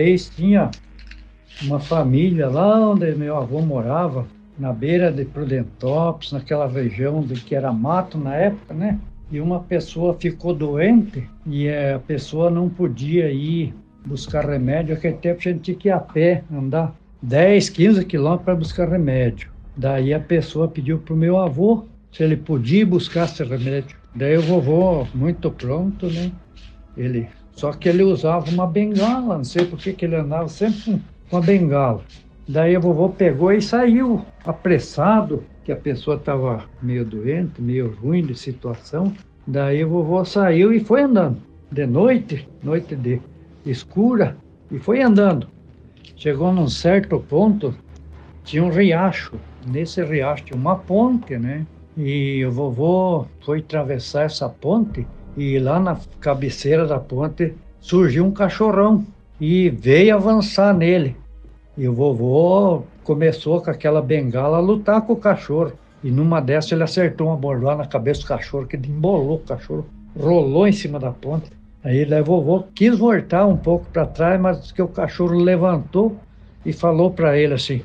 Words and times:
Vez 0.00 0.30
tinha 0.30 0.70
uma 1.62 1.78
família 1.78 2.48
lá 2.48 2.90
onde 2.90 3.14
meu 3.14 3.36
avô 3.36 3.60
morava, 3.60 4.26
na 4.58 4.72
beira 4.72 5.12
de 5.12 5.26
Prudentópolis, 5.26 6.32
naquela 6.32 6.66
região 6.66 7.22
de 7.22 7.34
que 7.34 7.54
era 7.54 7.70
mato 7.70 8.16
na 8.16 8.34
época, 8.34 8.72
né? 8.72 8.98
E 9.30 9.40
uma 9.40 9.60
pessoa 9.60 10.16
ficou 10.18 10.54
doente 10.54 11.28
e 11.46 11.68
a 11.68 11.98
pessoa 11.98 12.50
não 12.50 12.68
podia 12.68 13.30
ir 13.30 13.74
buscar 14.06 14.46
remédio. 14.46 14.94
Naquele 14.94 15.16
tempo 15.16 15.38
a 15.40 15.42
gente 15.42 15.60
tinha 15.60 15.76
que 15.76 15.88
ir 15.88 15.92
a 15.92 16.00
pé, 16.00 16.42
andar 16.50 16.94
10, 17.22 17.68
15 17.68 18.04
quilômetros 18.06 18.44
para 18.44 18.54
buscar 18.54 18.88
remédio. 18.88 19.50
Daí 19.76 20.12
a 20.14 20.20
pessoa 20.20 20.66
pediu 20.66 20.98
para 20.98 21.14
o 21.14 21.16
meu 21.16 21.38
avô 21.38 21.84
se 22.10 22.22
ele 22.22 22.36
podia 22.36 22.86
buscar 22.86 23.26
esse 23.26 23.44
remédio. 23.44 23.96
Daí 24.14 24.36
o 24.36 24.42
vovô, 24.42 25.06
muito 25.14 25.50
pronto, 25.50 26.06
né? 26.06 26.32
Ele, 26.96 27.28
só 27.60 27.72
que 27.72 27.90
ele 27.90 28.02
usava 28.02 28.50
uma 28.50 28.66
bengala, 28.66 29.36
não 29.36 29.44
sei 29.44 29.66
por 29.66 29.78
que 29.78 30.02
ele 30.02 30.16
andava 30.16 30.48
sempre 30.48 30.98
com 31.28 31.36
uma 31.36 31.42
bengala. 31.42 32.00
Daí 32.48 32.74
o 32.74 32.80
vovô 32.80 33.10
pegou 33.10 33.52
e 33.52 33.60
saiu 33.60 34.24
apressado, 34.46 35.44
que 35.62 35.70
a 35.70 35.76
pessoa 35.76 36.16
estava 36.16 36.64
meio 36.80 37.04
doente, 37.04 37.60
meio 37.60 37.94
ruim 38.00 38.24
de 38.24 38.34
situação. 38.34 39.12
Daí 39.46 39.84
o 39.84 39.90
vovô 39.90 40.24
saiu 40.24 40.72
e 40.72 40.80
foi 40.80 41.02
andando. 41.02 41.36
De 41.70 41.84
noite, 41.84 42.48
noite 42.62 42.96
de 42.96 43.20
escura, 43.66 44.38
e 44.70 44.78
foi 44.78 45.02
andando. 45.02 45.46
Chegou 46.16 46.50
num 46.54 46.66
certo 46.66 47.20
ponto, 47.20 47.74
tinha 48.42 48.64
um 48.64 48.70
riacho. 48.70 49.34
Nesse 49.66 50.02
riacho 50.02 50.44
tinha 50.44 50.58
uma 50.58 50.76
ponte, 50.76 51.36
né? 51.36 51.66
E 51.94 52.42
o 52.42 52.50
vovô 52.50 53.26
foi 53.44 53.58
atravessar 53.58 54.22
essa 54.22 54.48
ponte 54.48 55.06
e 55.36 55.58
lá 55.58 55.78
na 55.78 55.98
cabeceira 56.20 56.86
da 56.86 56.98
ponte 56.98 57.54
surgiu 57.80 58.24
um 58.24 58.32
cachorrão 58.32 59.04
e 59.40 59.70
veio 59.70 60.14
avançar 60.14 60.74
nele. 60.74 61.16
E 61.76 61.88
o 61.88 61.94
vovô 61.94 62.82
começou 63.04 63.60
com 63.60 63.70
aquela 63.70 64.02
bengala 64.02 64.58
a 64.58 64.60
lutar 64.60 65.00
com 65.02 65.14
o 65.14 65.16
cachorro. 65.16 65.72
E 66.02 66.10
numa 66.10 66.40
dessas 66.40 66.72
ele 66.72 66.82
acertou 66.82 67.28
uma 67.28 67.36
bordoada 67.36 67.78
na 67.78 67.86
cabeça 67.86 68.20
do 68.22 68.26
cachorro, 68.26 68.66
que 68.66 68.76
embolou 68.76 69.36
o 69.36 69.40
cachorro, 69.40 69.86
rolou 70.18 70.66
em 70.66 70.72
cima 70.72 70.98
da 70.98 71.10
ponte. 71.10 71.50
Aí 71.82 72.04
o 72.04 72.24
vovô 72.24 72.64
quis 72.74 72.98
voltar 72.98 73.46
um 73.46 73.56
pouco 73.56 73.86
para 73.92 74.06
trás, 74.06 74.40
mas 74.40 74.72
que 74.72 74.82
o 74.82 74.88
cachorro 74.88 75.38
levantou 75.38 76.16
e 76.64 76.72
falou 76.72 77.10
para 77.10 77.38
ele 77.38 77.54
assim: 77.54 77.82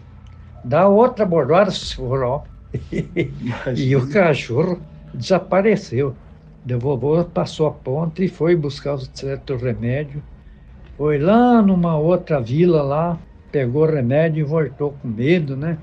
dá 0.63 0.87
outra 0.87 1.25
bordoada, 1.25 1.71
se 1.71 1.95
for, 1.95 2.43
e 3.75 3.95
o 3.95 4.09
cachorro 4.09 4.79
desapareceu. 5.13 6.15
O 6.67 6.79
vovô 6.79 7.23
passou 7.23 7.67
a 7.67 7.71
ponte 7.71 8.25
e 8.25 8.27
foi 8.27 8.55
buscar 8.55 8.95
o 8.95 8.99
certo 9.13 9.55
remédio. 9.55 10.23
Foi 10.97 11.19
lá 11.19 11.61
numa 11.61 11.97
outra 11.97 12.39
vila 12.39 12.81
lá, 12.81 13.19
pegou 13.51 13.83
o 13.83 13.91
remédio 13.91 14.41
e 14.41 14.43
voltou 14.43 14.95
com 14.99 15.07
medo, 15.07 15.55
né? 15.55 15.77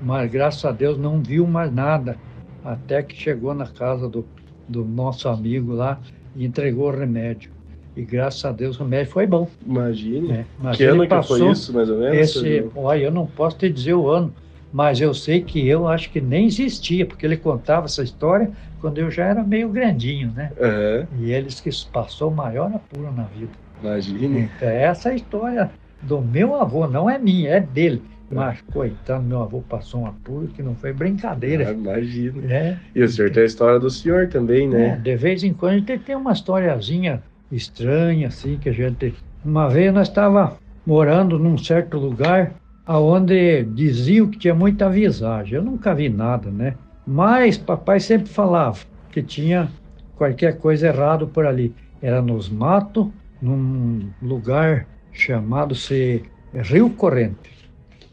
Mas 0.00 0.30
graças 0.30 0.64
a 0.64 0.72
Deus 0.72 0.98
não 0.98 1.20
viu 1.22 1.46
mais 1.46 1.72
nada. 1.72 2.18
Até 2.62 3.02
que 3.02 3.16
chegou 3.16 3.54
na 3.54 3.66
casa 3.66 4.08
do, 4.08 4.26
do 4.68 4.84
nosso 4.84 5.28
amigo 5.28 5.72
lá 5.72 5.98
e 6.36 6.44
entregou 6.44 6.88
o 6.88 6.90
remédio. 6.90 7.50
E 7.96 8.02
graças 8.02 8.44
a 8.44 8.52
Deus 8.52 8.78
o 8.78 8.82
remédio 8.82 9.12
foi 9.12 9.26
bom. 9.26 9.48
Imagine. 9.66 10.32
É, 10.32 10.44
mas 10.58 10.76
que 10.76 10.84
ano 10.84 11.02
que 11.02 11.08
passou 11.08 11.38
foi 11.38 11.50
isso, 11.50 11.72
mais 11.72 11.88
ou 11.88 11.98
menos? 11.98 12.16
Esse, 12.16 12.70
olha, 12.76 13.04
eu 13.04 13.10
não 13.10 13.26
posso 13.26 13.56
te 13.56 13.70
dizer 13.70 13.94
o 13.94 14.08
ano, 14.08 14.32
mas 14.72 15.00
eu 15.00 15.12
sei 15.12 15.42
que 15.42 15.66
eu 15.66 15.88
acho 15.88 16.10
que 16.10 16.20
nem 16.20 16.46
existia, 16.46 17.06
porque 17.06 17.26
ele 17.26 17.36
contava 17.36 17.86
essa 17.86 18.02
história 18.02 18.50
quando 18.80 18.98
eu 18.98 19.10
já 19.10 19.26
era 19.26 19.42
meio 19.42 19.68
grandinho, 19.68 20.32
né? 20.32 20.52
Aham, 20.60 21.06
E 21.18 21.32
eles 21.32 21.60
que 21.60 21.70
passou 21.90 22.30
o 22.30 22.34
maior 22.34 22.72
apuro 22.72 23.12
na 23.12 23.24
vida. 23.24 23.52
imagine. 23.82 24.40
Então, 24.40 24.68
essa 24.68 25.08
é 25.08 25.12
a 25.12 25.16
história 25.16 25.70
do 26.02 26.20
meu 26.20 26.54
avô, 26.54 26.86
não 26.86 27.08
é 27.10 27.18
minha, 27.18 27.50
é 27.50 27.60
dele. 27.60 28.02
Mas, 28.32 28.60
coitado, 28.72 29.24
meu 29.24 29.42
avô 29.42 29.60
passou 29.62 30.02
um 30.02 30.06
apuro 30.06 30.46
que 30.48 30.62
não 30.62 30.74
foi 30.76 30.90
Ah, 30.90 30.94
brincadeira. 30.94 31.64
imagina. 31.72 32.52
É, 32.52 32.76
E 32.94 33.02
o 33.02 33.08
senhor 33.08 33.30
tem 33.32 33.42
a 33.42 33.46
história 33.46 33.80
do 33.80 33.90
senhor 33.90 34.28
também, 34.28 34.68
é, 34.68 34.90
né? 34.90 34.96
de 34.96 35.16
vez 35.16 35.42
em 35.42 35.52
quando 35.52 35.72
a 35.74 35.78
gente 35.78 35.98
tem 36.04 36.14
uma 36.14 36.32
historiazinha 36.32 37.22
estranha, 37.50 38.28
assim, 38.28 38.56
que 38.56 38.68
a 38.68 38.72
gente. 38.72 39.14
Uma 39.44 39.68
vez 39.68 39.92
nós 39.92 40.08
estava 40.08 40.56
morando 40.86 41.38
num 41.38 41.58
certo 41.58 41.98
lugar 41.98 42.54
aonde 42.90 43.62
diziam 43.62 44.26
que 44.26 44.36
tinha 44.36 44.52
muita 44.52 44.90
visagem. 44.90 45.54
Eu 45.54 45.62
nunca 45.62 45.94
vi 45.94 46.08
nada, 46.08 46.50
né? 46.50 46.74
Mas 47.06 47.56
papai 47.56 48.00
sempre 48.00 48.28
falava 48.28 48.80
que 49.12 49.22
tinha 49.22 49.68
qualquer 50.16 50.58
coisa 50.58 50.88
errado 50.88 51.28
por 51.28 51.46
ali. 51.46 51.72
Era 52.02 52.20
nos 52.20 52.48
matos, 52.48 53.06
num 53.40 54.10
lugar 54.20 54.88
chamado 55.12 55.72
se 55.72 56.24
Rio 56.52 56.90
Corrente. 56.90 57.70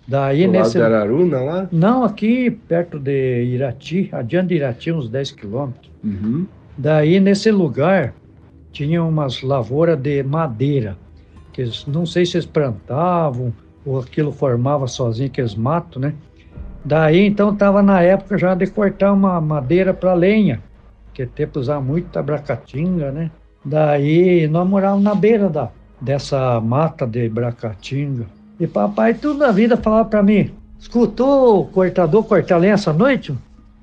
Daí 0.07 0.45
Do 0.45 0.53
lado 0.53 0.63
nesse 0.63 0.77
de 0.77 0.83
Araruna 0.83 1.39
lá? 1.39 1.67
não, 1.71 2.03
aqui 2.03 2.51
perto 2.51 2.99
de 2.99 3.45
Irati, 3.45 4.09
adiante 4.11 4.49
de 4.49 4.55
Irati, 4.57 4.91
uns 4.91 5.09
10 5.09 5.31
quilômetros. 5.31 5.91
Uhum. 6.03 6.45
Daí, 6.77 7.19
nesse 7.19 7.49
lugar, 7.49 8.13
tinha 8.71 9.03
umas 9.03 9.41
lavouras 9.41 9.97
de 9.97 10.21
madeira, 10.21 10.95
que 11.51 11.67
não 11.87 12.05
sei 12.05 12.27
se 12.27 12.37
eles 12.37 12.45
plantavam 12.45 13.51
ou 13.87 13.99
aquilo 14.01 14.33
formava 14.33 14.85
sozinho, 14.85 15.29
aqueles 15.29 15.55
matos, 15.55 16.01
né? 16.01 16.13
Daí, 16.83 17.25
então, 17.25 17.53
estava 17.53 17.81
na 17.81 18.01
época 18.01 18.37
já 18.37 18.53
de 18.53 18.67
cortar 18.67 19.13
uma 19.13 19.39
madeira 19.39 19.93
para 19.93 20.13
lenha, 20.13 20.61
que 21.13 21.25
tempo 21.25 21.59
usava 21.59 21.81
muito 21.81 22.17
abracatinga, 22.19 23.11
né? 23.11 23.31
Daí, 23.63 24.45
nós 24.47 24.67
morávamos 24.67 25.03
na 25.03 25.15
beira 25.15 25.49
da, 25.49 25.69
dessa 26.01 26.59
mata 26.59 27.07
de 27.07 27.29
bracatinga. 27.29 28.25
E 28.59 28.67
papai, 28.67 29.13
tudo 29.13 29.39
na 29.39 29.51
vida, 29.51 29.77
falava 29.77 30.09
para 30.09 30.21
mim, 30.21 30.51
escutou 30.77 31.61
o 31.61 31.65
cortador 31.67 32.23
cortar 32.23 32.57
lenha 32.57 32.73
essa 32.73 32.91
noite? 32.91 33.33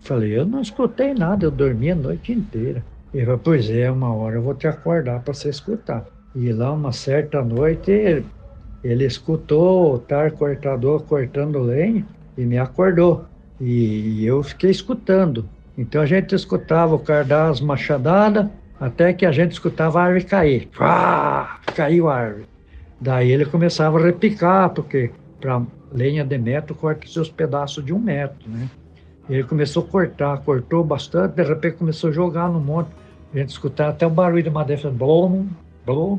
Falei, 0.00 0.38
eu 0.38 0.44
não 0.44 0.60
escutei 0.60 1.14
nada, 1.14 1.46
eu 1.46 1.50
dormi 1.50 1.90
a 1.90 1.94
noite 1.94 2.30
inteira. 2.32 2.84
Ele 3.12 3.24
falou, 3.24 3.40
pois 3.42 3.70
é, 3.70 3.90
uma 3.90 4.12
hora 4.12 4.36
eu 4.36 4.42
vou 4.42 4.54
te 4.54 4.66
acordar 4.66 5.20
para 5.20 5.32
você 5.32 5.48
escutar. 5.48 6.04
E 6.34 6.52
lá, 6.52 6.72
uma 6.72 6.92
certa 6.92 7.42
noite, 7.42 8.22
ele, 8.84 9.06
escutou 9.06 9.94
o 9.94 9.98
tar 9.98 10.30
cortador 10.32 11.02
cortando 11.04 11.58
lenha 11.58 12.04
e 12.36 12.44
me 12.44 12.58
acordou. 12.58 13.24
E, 13.58 14.24
eu 14.26 14.42
fiquei 14.42 14.70
escutando. 14.70 15.48
Então 15.76 16.02
a 16.02 16.06
gente 16.06 16.34
escutava 16.34 16.94
o 16.94 17.02
as 17.48 17.60
machadadas, 17.60 18.46
até 18.78 19.12
que 19.14 19.24
a 19.24 19.32
gente 19.32 19.52
escutava 19.52 20.00
a 20.00 20.04
árvore 20.04 20.24
cair. 20.24 20.68
Pá, 20.76 21.60
caiu 21.74 22.10
a 22.10 22.16
árvore. 22.16 22.46
Daí 23.00 23.32
ele 23.32 23.46
começava 23.46 23.98
a 23.98 24.02
repicar, 24.02 24.70
porque 24.70 25.10
para 25.40 25.62
lenha 25.90 26.24
de 26.24 26.36
metro 26.36 26.74
corta 26.74 27.06
seus 27.06 27.30
pedaços 27.30 27.84
de 27.84 27.92
um 27.92 27.98
metro, 27.98 28.48
né? 28.48 28.68
Ele 29.28 29.44
começou 29.44 29.84
a 29.84 29.86
cortar, 29.86 30.38
cortou 30.42 30.84
bastante, 30.84 31.36
de 31.36 31.42
repente 31.42 31.76
começou 31.76 32.10
a 32.10 32.12
jogar 32.12 32.48
no 32.50 32.60
monte. 32.60 32.90
A 33.32 33.38
gente 33.38 33.48
escutava 33.48 33.90
até 33.90 34.06
o 34.06 34.10
barulho 34.10 34.42
de 34.42 34.50
madeira, 34.50 34.90
blom, 34.90 35.46
blom, 35.86 36.18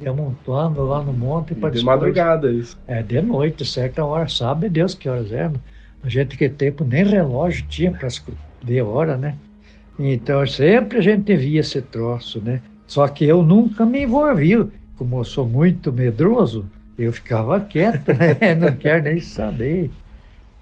e 0.00 0.08
amontoando 0.08 0.84
lá 0.84 1.02
no 1.02 1.12
monte. 1.12 1.54
Pra 1.54 1.70
de 1.70 1.84
madrugada 1.84 2.50
isso. 2.52 2.76
É, 2.86 3.02
de 3.02 3.20
noite, 3.20 3.64
certa 3.64 4.04
hora, 4.04 4.28
sabe 4.28 4.68
Deus 4.68 4.94
que 4.94 5.08
horas 5.08 5.32
eram. 5.32 5.54
A 6.02 6.08
gente 6.08 6.36
que 6.36 6.48
tempo 6.48 6.84
nem 6.84 7.04
relógio 7.04 7.64
tinha 7.68 7.90
para 7.90 8.08
ver 8.62 8.82
hora, 8.82 9.16
né? 9.16 9.36
Então 9.98 10.44
sempre 10.46 10.98
a 10.98 11.00
gente 11.00 11.34
via 11.36 11.60
esse 11.60 11.80
troço, 11.80 12.40
né? 12.40 12.60
Só 12.86 13.06
que 13.08 13.24
eu 13.24 13.42
nunca 13.42 13.86
me 13.86 14.02
envolvi. 14.02 14.66
Como 14.96 15.18
eu 15.18 15.24
sou 15.24 15.46
muito 15.46 15.92
medroso, 15.92 16.66
eu 16.98 17.12
ficava 17.12 17.60
quieto, 17.60 18.12
né? 18.12 18.54
Não 18.54 18.76
quero 18.76 19.04
nem 19.04 19.20
saber. 19.20 19.90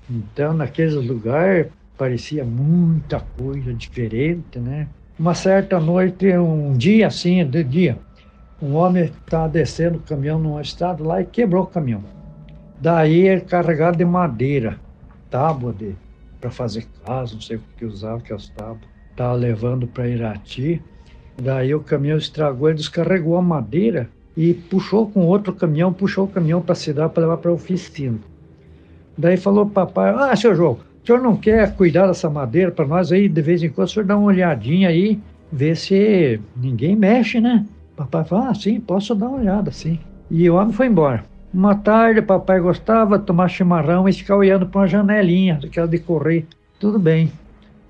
Então, 0.08 0.52
naqueles 0.52 0.94
lugares, 0.94 1.67
parecia 1.96 2.44
muita 2.44 3.20
coisa 3.20 3.73
diferente, 3.73 4.58
né? 4.58 4.88
Uma 5.19 5.34
certa 5.34 5.79
noite, 5.79 6.26
um 6.37 6.73
dia 6.73 7.06
assim, 7.06 7.44
de 7.46 7.62
dia, 7.62 7.99
um 8.62 8.76
homem 8.76 9.05
estava 9.05 9.49
descendo 9.49 9.99
o 9.99 10.03
caminhão 10.03 10.38
num 10.38 10.61
estado 10.61 11.03
lá 11.03 11.20
e 11.20 11.26
quebrou 11.26 11.64
o 11.64 11.67
caminhão. 11.67 12.05
Daí 12.81 13.26
ele 13.26 13.41
carregado 13.41 13.99
de 13.99 14.05
madeira, 14.05 14.79
tábua 15.29 15.73
de 15.73 15.97
para 16.41 16.50
fazer 16.50 16.87
casa, 17.05 17.35
não 17.35 17.41
sei 17.41 17.56
o 17.56 17.62
que 17.76 17.85
usava 17.85 18.19
aquelas 18.19 18.49
tábuas. 18.49 18.91
Estava 19.11 19.35
levando 19.35 19.87
para 19.87 20.09
Irati. 20.09 20.82
Daí 21.41 21.75
o 21.75 21.81
caminhão 21.81 22.19
estragou, 22.19 22.69
ele 22.69 22.79
descarregou 22.79 23.37
a 23.37 23.43
madeira 23.43 24.09
e 24.37 24.55
puxou 24.55 25.08
com 25.08 25.26
outro 25.26 25.53
caminhão, 25.53 25.93
puxou 25.93 26.25
o 26.25 26.29
caminhão 26.29 26.61
para 26.61 26.73
a 26.73 26.76
cidade 26.76 27.12
para 27.12 27.23
levar 27.23 27.37
para 27.38 27.50
a 27.50 27.55
oficina. 27.55 28.19
Daí 29.17 29.37
falou 29.37 29.67
para 29.67 29.87
papai, 29.87 30.31
ah, 30.31 30.35
seu 30.35 30.55
João, 30.55 30.79
o 31.03 31.06
senhor 31.06 31.20
não 31.20 31.37
quer 31.37 31.75
cuidar 31.75 32.06
dessa 32.06 32.31
madeira 32.31 32.70
para 32.70 32.87
nós 32.87 33.12
aí, 33.12 33.29
de 33.29 33.43
vez 33.43 33.62
em 33.62 33.69
quando, 33.69 33.88
o 33.88 33.91
senhor 33.91 34.05
dá 34.05 34.17
uma 34.17 34.26
olhadinha 34.26 34.88
aí, 34.88 35.20
ver 35.50 35.76
se 35.76 36.41
ninguém 36.56 36.97
mexe, 36.97 37.41
né? 37.41 37.65
Papai 38.03 38.25
falou, 38.25 38.47
ah, 38.47 38.55
sim, 38.55 38.81
posso 38.81 39.15
dar 39.15 39.29
uma 39.29 39.39
olhada, 39.39 39.71
sim. 39.71 39.99
E 40.31 40.49
o 40.49 40.57
homem 40.57 40.73
foi 40.73 40.87
embora. 40.87 41.25
Uma 41.53 41.75
tarde, 41.75 42.23
papai 42.23 42.59
gostava 42.61 43.19
de 43.19 43.27
tomar 43.27 43.49
chimarrão 43.49 44.09
e 44.09 44.13
ficar 44.13 44.37
olhando 44.37 44.67
para 44.67 44.81
uma 44.81 44.87
janelinha, 44.87 45.61
aquela 45.63 45.87
de 45.87 45.99
correr. 45.99 46.47
Tudo 46.81 46.99
bem. 46.99 47.31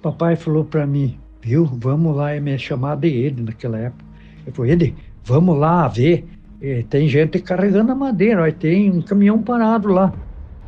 Papai 0.03 0.35
falou 0.35 0.65
para 0.65 0.87
mim, 0.87 1.17
viu, 1.41 1.65
vamos 1.65 2.17
lá, 2.17 2.39
me 2.41 2.59
chamar 2.59 2.97
de 2.97 3.09
ele 3.09 3.43
naquela 3.43 3.79
época. 3.79 4.05
Eu 4.47 4.53
falei, 4.53 4.73
ele, 4.73 4.95
vamos 5.25 5.57
lá 5.57 5.87
ver. 5.87 6.27
E 6.61 6.83
tem 6.83 7.09
gente 7.09 7.39
carregando 7.39 7.93
a 7.93 7.95
madeira, 7.95 8.43
ó, 8.47 8.51
tem 8.51 8.91
um 8.91 9.01
caminhão 9.01 9.41
parado 9.41 9.89
lá. 9.89 10.13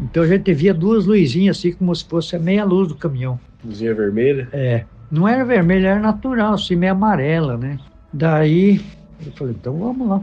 Então 0.01 0.23
a 0.23 0.27
gente 0.27 0.53
via 0.55 0.73
duas 0.73 1.07
luzinhas 1.07 1.59
assim, 1.59 1.73
como 1.73 1.95
se 1.95 2.05
fosse 2.05 2.37
a 2.37 2.39
meia 2.39 2.65
luz 2.65 2.89
do 2.89 2.95
caminhão. 2.95 3.39
Luzinha 3.65 3.95
vermelha? 3.95 4.49
É. 4.53 4.85
Não 5.11 5.29
era 5.29 5.45
vermelha, 5.45 5.89
era 5.89 6.01
natural, 6.01 6.55
assim, 6.55 6.77
meio 6.77 6.93
amarela, 6.93 7.57
né? 7.57 7.79
Daí 8.13 8.81
eu 9.27 9.33
falei, 9.33 9.55
então 9.55 9.79
vamos 9.79 10.09
lá. 10.09 10.23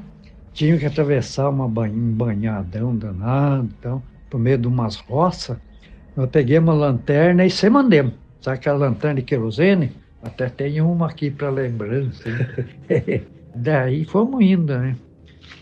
Tinha 0.54 0.78
que 0.78 0.86
atravessar 0.86 1.50
uma 1.50 1.68
banha, 1.68 1.94
um 1.94 2.12
banhadão 2.12 2.96
danado, 2.96 3.70
então, 3.80 4.04
por 4.30 4.40
meio 4.40 4.58
de 4.58 4.68
umas 4.68 4.98
roças. 4.98 5.58
Nós 6.16 6.30
peguei 6.30 6.58
uma 6.58 6.74
lanterna 6.74 7.46
e 7.46 7.50
se 7.50 7.70
mandemos. 7.70 8.14
Sabe 8.42 8.58
aquela 8.58 8.78
lanterna 8.78 9.16
de 9.16 9.22
querosene? 9.22 9.92
Até 10.22 10.50
tem 10.50 10.82
uma 10.82 11.08
aqui 11.08 11.32
para 11.32 11.50
lembrança. 11.50 12.24
Daí 13.56 14.06
fomos 14.06 14.42
indo, 14.42 14.78
né? 14.78 14.96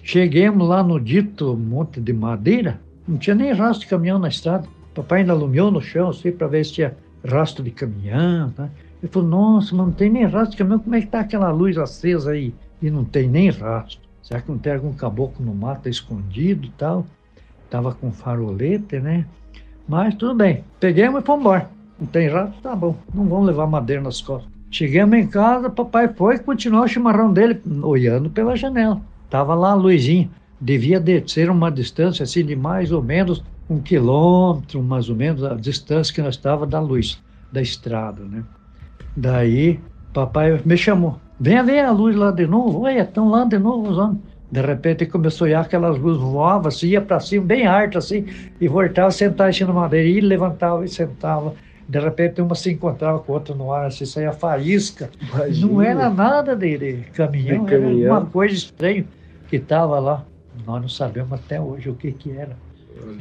Chegamos 0.03 0.67
lá 0.67 0.81
no 0.83 0.99
dito 0.99 1.55
monte 1.55 2.01
de 2.01 2.13
madeira, 2.13 2.79
não 3.07 3.17
tinha 3.17 3.35
nem 3.35 3.51
rastro 3.53 3.81
de 3.81 3.87
caminhão 3.87 4.19
na 4.19 4.27
estrada. 4.27 4.67
Papai 4.93 5.21
ainda 5.21 5.33
alumiou 5.33 5.71
no 5.71 5.81
chão, 5.81 6.09
assim, 6.09 6.31
para 6.31 6.47
ver 6.47 6.65
se 6.65 6.73
tinha 6.73 6.95
rastro 7.25 7.63
de 7.63 7.71
caminhão. 7.71 8.51
Tá? 8.51 8.69
Ele 9.01 9.11
falou, 9.11 9.29
nossa, 9.29 9.75
mas 9.75 9.85
não 9.85 9.93
tem 9.93 10.09
nem 10.09 10.25
rastro 10.25 10.51
de 10.51 10.57
caminhão, 10.57 10.79
como 10.79 10.95
é 10.95 11.01
que 11.01 11.07
tá 11.07 11.19
aquela 11.21 11.51
luz 11.51 11.77
acesa 11.77 12.31
aí? 12.31 12.53
E 12.81 12.89
não 12.89 13.03
tem 13.03 13.27
nem 13.27 13.49
rastro. 13.49 13.99
Será 14.21 14.41
que 14.41 14.49
não 14.49 14.57
tem 14.57 14.73
algum 14.73 14.93
caboclo 14.93 15.45
no 15.45 15.53
mato 15.53 15.89
escondido 15.89 16.67
e 16.67 16.71
tal? 16.71 17.05
Tava 17.69 17.93
com 17.93 18.11
farolete, 18.11 18.99
né? 18.99 19.25
Mas 19.87 20.15
tudo 20.15 20.35
bem. 20.35 20.63
Peguemos 20.79 21.21
e 21.21 21.25
fomos 21.25 21.41
embora. 21.41 21.69
Não 21.99 22.07
tem 22.07 22.29
rastro? 22.29 22.61
Tá 22.61 22.75
bom. 22.75 22.95
Não 23.13 23.25
vamos 23.25 23.47
levar 23.47 23.67
madeira 23.67 24.01
nas 24.01 24.21
costas. 24.21 24.51
Chegamos 24.71 25.17
em 25.17 25.27
casa, 25.27 25.69
papai 25.69 26.07
foi 26.13 26.35
e 26.35 26.39
continuou 26.39 26.83
o 26.83 26.87
chimarrão 26.87 27.33
dele, 27.33 27.59
olhando 27.81 28.29
pela 28.29 28.55
janela. 28.55 29.01
Tava 29.29 29.55
lá 29.55 29.71
a 29.71 29.75
luzinha 29.75 30.29
devia 30.59 31.01
ser 31.27 31.49
uma 31.49 31.71
distância 31.71 32.23
assim 32.23 32.45
de 32.45 32.55
mais 32.55 32.91
ou 32.91 33.01
menos 33.01 33.43
um 33.69 33.79
quilômetro, 33.79 34.81
mais 34.81 35.09
ou 35.09 35.15
menos 35.15 35.43
a 35.43 35.53
distância 35.55 36.13
que 36.13 36.21
nós 36.21 36.35
estava 36.35 36.65
da 36.65 36.79
luz 36.79 37.21
da 37.51 37.61
estrada, 37.61 38.23
né? 38.23 38.43
Daí 39.15 39.79
papai 40.13 40.59
me 40.65 40.75
chamou, 40.75 41.19
venha 41.39 41.63
ver 41.63 41.79
a 41.79 41.91
luz 41.91 42.15
lá 42.15 42.31
de 42.31 42.45
novo, 42.45 42.81
olha, 42.81 43.01
estão 43.01 43.29
lá 43.29 43.43
de 43.45 43.57
novo 43.57 43.89
os 43.89 43.97
homens. 43.97 44.19
De 44.51 44.61
repente 44.61 45.05
começou 45.05 45.45
a 45.45 45.47
olhar 45.47 45.61
aquelas 45.61 45.97
luzes 45.99 46.21
voavam, 46.21 46.67
assim, 46.67 46.87
ia 46.87 47.01
para 47.01 47.19
cima, 47.19 47.45
bem 47.45 47.67
alto 47.67 47.99
assim, 47.99 48.25
e 48.59 48.67
voltava 48.67 49.07
a 49.07 49.45
assim 49.47 49.63
na 49.63 49.73
madeira, 49.73 50.07
e 50.07 50.21
levantava 50.21 50.83
e 50.83 50.87
sentava. 50.87 51.53
De 51.87 51.99
repente 51.99 52.41
uma 52.41 52.55
se 52.55 52.71
encontrava 52.71 53.19
com 53.19 53.33
outra 53.33 53.53
no 53.53 53.71
ar, 53.71 53.87
assim, 53.87 54.05
saía 54.05 54.31
faísca. 54.31 55.09
Imagina. 55.21 55.67
Não 55.67 55.81
era 55.81 56.09
nada 56.09 56.55
de, 56.55 56.77
de 56.77 56.93
caminhão, 57.11 57.63
de 57.63 57.71
caminhão, 57.71 58.01
era 58.01 58.13
uma 58.13 58.25
coisa 58.25 58.55
estranha 58.55 59.05
que 59.47 59.57
estava 59.57 59.99
lá 59.99 60.25
nós 60.65 60.81
não 60.81 60.89
sabemos 60.89 61.33
até 61.33 61.59
hoje 61.59 61.89
o 61.89 61.95
que, 61.95 62.11
que 62.11 62.31
era. 62.31 62.55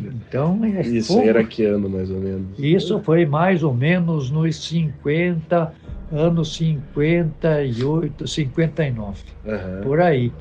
Então, 0.00 0.58
é 0.64 0.82
isso 0.82 1.18
era 1.20 1.44
que 1.44 1.64
ano, 1.64 1.88
mais 1.88 2.10
ou 2.10 2.18
menos? 2.20 2.58
Isso 2.58 3.00
foi 3.00 3.24
mais 3.24 3.62
ou 3.62 3.72
menos 3.72 4.30
nos 4.30 4.56
50, 4.66 5.72
anos 6.10 6.56
58, 6.56 8.26
59, 8.26 9.22
uhum. 9.44 9.80
por 9.82 10.00
aí. 10.00 10.32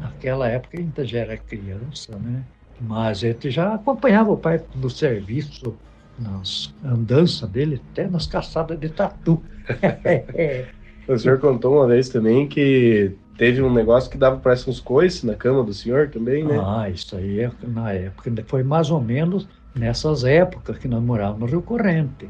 Naquela 0.00 0.48
época 0.48 0.78
a 0.78 0.80
gente 0.80 1.04
já 1.04 1.18
era 1.20 1.36
criança, 1.36 2.16
né? 2.18 2.42
Mas 2.80 3.18
a 3.18 3.28
gente 3.28 3.50
já 3.50 3.74
acompanhava 3.74 4.30
o 4.30 4.36
pai 4.36 4.62
no 4.76 4.88
serviço, 4.88 5.74
nas 6.18 6.72
andanças 6.84 7.48
dele, 7.50 7.80
até 7.90 8.08
nas 8.08 8.26
caçadas 8.26 8.78
de 8.78 8.88
tatu. 8.88 9.42
o 11.08 11.18
senhor 11.18 11.40
contou 11.40 11.74
uma 11.74 11.86
vez 11.88 12.08
também 12.08 12.46
que 12.46 13.16
Teve 13.38 13.62
um 13.62 13.72
negócio 13.72 14.10
que 14.10 14.18
dava 14.18 14.36
parece 14.38 14.68
uns 14.68 14.80
coices 14.80 15.22
na 15.22 15.36
cama 15.36 15.62
do 15.62 15.72
senhor 15.72 16.08
também, 16.08 16.44
né? 16.44 16.60
Ah, 16.60 16.90
isso 16.90 17.16
aí 17.16 17.38
é, 17.38 17.50
na 17.68 17.92
época, 17.92 18.32
foi 18.48 18.64
mais 18.64 18.90
ou 18.90 19.00
menos 19.00 19.48
nessas 19.76 20.24
épocas 20.24 20.76
que 20.76 20.88
nós 20.88 21.00
morávamos 21.00 21.42
no 21.42 21.46
Rio 21.46 21.62
Corrente. 21.62 22.28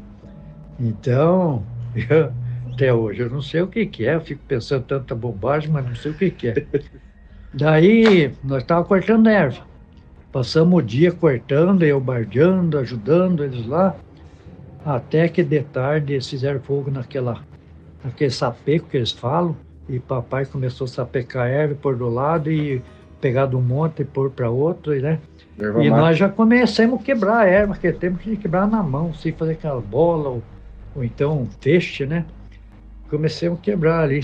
Então, 0.79 1.63
eu, 2.07 2.31
até 2.79 2.93
hoje 2.93 3.21
eu 3.21 3.29
não 3.29 3.41
sei 3.41 3.61
o 3.61 3.67
que, 3.67 3.85
que 3.85 4.05
é, 4.05 4.15
eu 4.15 4.21
fico 4.21 4.41
pensando 4.47 4.85
tanta 4.85 5.13
bobagem, 5.13 5.69
mas 5.69 5.85
não 5.85 5.95
sei 5.95 6.11
o 6.11 6.13
que, 6.13 6.31
que 6.31 6.47
é. 6.47 6.65
Daí 7.53 8.31
nós 8.41 8.61
estávamos 8.61 8.87
cortando 8.87 9.27
erva. 9.27 9.61
Passamos 10.31 10.79
o 10.79 10.81
dia 10.81 11.11
cortando, 11.11 11.83
eu 11.83 11.99
bardeando, 11.99 12.77
ajudando 12.77 13.43
eles 13.43 13.65
lá, 13.67 13.95
até 14.85 15.27
que 15.27 15.43
de 15.43 15.61
tarde 15.61 16.13
eles 16.13 16.29
fizeram 16.29 16.61
fogo 16.61 16.89
naquela, 16.89 17.43
naquele 18.03 18.29
sapeco 18.29 18.87
que 18.87 18.95
eles 18.95 19.11
falam, 19.11 19.57
e 19.89 19.99
papai 19.99 20.45
começou 20.45 20.85
a 20.85 20.87
sapecar 20.87 21.47
erva 21.47 21.75
por 21.75 21.97
do 21.97 22.07
lado 22.07 22.49
e 22.49 22.81
pegar 23.19 23.47
de 23.47 23.55
um 23.55 23.61
monte 23.61 24.03
e 24.03 24.05
pôr 24.05 24.29
para 24.29 24.49
outro, 24.49 24.93
né? 25.01 25.19
Erva 25.59 25.83
e 25.83 25.89
mate. 25.89 26.01
nós 26.01 26.17
já 26.17 26.29
começamos 26.29 27.01
a 27.01 27.03
quebrar 27.03 27.39
a 27.39 27.45
erva, 27.45 27.75
que 27.75 27.91
temos 27.91 28.21
que 28.21 28.37
quebrar 28.37 28.67
na 28.67 28.81
mão, 28.81 29.13
sem 29.13 29.33
fazer 29.33 29.53
aquela 29.53 29.81
bola 29.81 30.29
ou, 30.29 30.43
ou 30.95 31.03
então 31.03 31.47
feixe, 31.59 32.05
né? 32.05 32.23
Comecemos 33.09 33.59
a 33.59 33.61
quebrar 33.61 34.03
ali. 34.03 34.21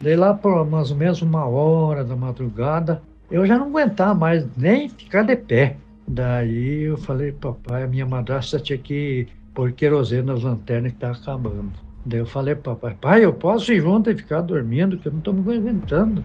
Daí 0.00 0.16
lá 0.16 0.32
por 0.32 0.64
mais 0.64 0.90
ou 0.90 0.96
menos 0.96 1.22
uma 1.22 1.44
hora 1.46 2.04
da 2.04 2.14
madrugada, 2.14 3.02
eu 3.30 3.44
já 3.44 3.58
não 3.58 3.66
aguentava 3.66 4.14
mais 4.14 4.46
nem 4.56 4.88
ficar 4.88 5.22
de 5.22 5.36
pé. 5.36 5.76
Daí 6.06 6.84
eu 6.84 6.96
falei, 6.96 7.32
papai, 7.32 7.82
a 7.82 7.86
minha 7.86 8.06
madrasta 8.06 8.58
tinha 8.58 8.78
que 8.78 9.26
pôr 9.52 9.72
querosene 9.72 10.22
nas 10.22 10.42
lanternas 10.42 10.92
que 10.92 10.96
estava 10.96 11.18
acabando. 11.18 11.72
Daí 12.06 12.20
eu 12.20 12.26
falei 12.26 12.54
papai, 12.54 12.96
pai, 12.98 13.24
eu 13.24 13.32
posso 13.32 13.72
ir 13.72 13.80
junto 13.80 14.10
e 14.10 14.16
ficar 14.16 14.40
dormindo, 14.40 14.96
que 14.96 15.08
eu 15.08 15.12
não 15.12 15.18
estou 15.18 15.34
me 15.34 15.40
aguentando. 15.40 16.24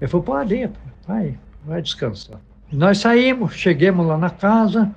Ele 0.00 0.08
falou, 0.08 0.24
pode 0.24 0.54
ir, 0.54 0.70
pai, 1.06 1.36
vai 1.66 1.82
descansar. 1.82 2.40
Nós 2.72 2.98
saímos, 2.98 3.54
chegamos 3.54 4.06
lá 4.06 4.16
na 4.16 4.30
casa, 4.30 4.90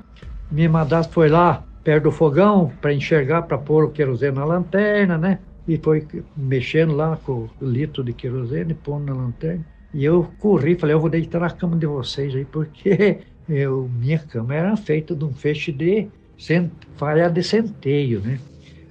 minha 0.49 0.69
madrasta 0.69 1.11
foi 1.11 1.27
lá 1.27 1.63
perto 1.83 2.03
do 2.03 2.11
fogão 2.11 2.71
para 2.79 2.93
enxergar, 2.93 3.41
para 3.41 3.57
pôr 3.57 3.85
o 3.85 3.89
querosene 3.89 4.35
na 4.37 4.45
lanterna, 4.45 5.17
né? 5.17 5.39
E 5.71 5.77
foi 5.77 6.05
mexendo 6.35 6.93
lá 6.93 7.15
com 7.15 7.47
o 7.61 7.65
litro 7.65 8.03
de 8.03 8.11
querosene, 8.11 8.73
pondo 8.73 9.05
na 9.05 9.13
lanterna. 9.13 9.65
E 9.93 10.03
eu 10.03 10.29
corri, 10.37 10.75
falei, 10.75 10.93
eu 10.93 10.99
vou 10.99 11.09
deitar 11.09 11.39
na 11.39 11.49
cama 11.49 11.77
de 11.77 11.85
vocês 11.85 12.35
aí, 12.35 12.43
porque 12.43 13.19
eu, 13.47 13.89
minha 13.97 14.19
cama 14.19 14.53
era 14.53 14.75
feita 14.75 15.15
de 15.15 15.23
um 15.23 15.31
feixe 15.31 15.71
de 15.71 16.09
cent... 16.37 16.69
falha 16.97 17.29
de 17.29 17.41
centeio, 17.41 18.19
né? 18.19 18.37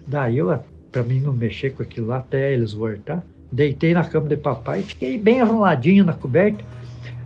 Daí 0.07 0.39
eu 0.39 0.59
para 0.91 1.03
mim 1.03 1.21
não 1.21 1.35
mexer 1.35 1.75
com 1.75 1.83
aquilo 1.83 2.07
lá 2.07 2.17
até 2.17 2.55
eles 2.55 2.73
voltar. 2.73 3.23
Deitei 3.53 3.93
na 3.93 4.03
cama 4.03 4.29
de 4.31 4.39
papai, 4.39 4.81
fiquei 4.81 5.19
bem 5.19 5.41
enroladinho 5.41 6.03
na 6.03 6.15
coberta. 6.15 6.65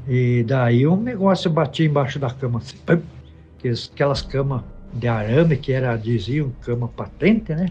E 0.09 0.43
daí 0.49 0.85
um 0.85 1.01
negócio 1.01 1.49
batia 1.49 1.87
embaixo 1.87 2.19
da 2.19 2.29
cama, 2.29 2.59
assim, 2.59 2.77
aquelas 3.93 4.21
camas 4.21 4.63
de 4.93 5.07
arame 5.07 5.57
que 5.57 5.73
era, 5.73 5.97
diziam, 5.97 6.51
cama 6.61 6.89
patente, 6.89 7.55
né? 7.55 7.69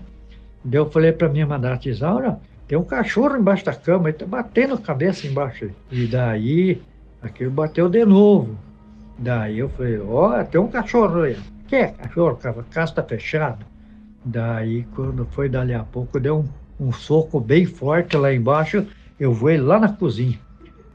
Daí 0.64 0.80
eu 0.80 0.90
falei 0.90 1.12
para 1.12 1.30
minha 1.30 1.46
madrasta, 1.46 1.90
Isaura, 1.90 2.40
tem 2.68 2.78
um 2.78 2.84
cachorro 2.84 3.36
embaixo 3.36 3.66
da 3.66 3.74
cama, 3.74 4.10
ele 4.10 4.18
tá 4.18 4.26
batendo 4.26 4.76
a 4.76 4.78
cabeça 4.78 5.28
embaixo. 5.28 5.70
E 5.92 6.08
daí 6.08 6.82
aquilo 7.22 7.52
bateu 7.52 7.90
de 7.90 8.06
novo. 8.06 8.58
Daí 9.18 9.60
eu 9.60 9.70
falei, 9.70 10.00
ó, 10.00 10.40
oh, 10.40 10.46
tem 10.46 10.60
um 10.60 10.68
cachorro 10.68 11.22
aí. 11.22 11.38
Que 11.68 11.76
é 11.76 11.88
cachorro? 11.88 12.40
A 12.44 12.64
casa 12.64 12.92
está 12.92 13.04
fechada. 13.04 13.66
Daí, 14.26 14.86
quando 14.96 15.26
foi 15.32 15.50
dali 15.50 15.74
a 15.74 15.84
pouco, 15.84 16.20
deu 16.20 16.40
um, 16.80 16.88
um 16.88 16.92
soco 16.92 17.40
bem 17.40 17.66
forte 17.66 18.16
lá 18.16 18.34
embaixo, 18.34 18.86
eu 19.20 19.34
voei 19.34 19.58
lá 19.58 19.80
na 19.80 19.90
cozinha. 19.90 20.40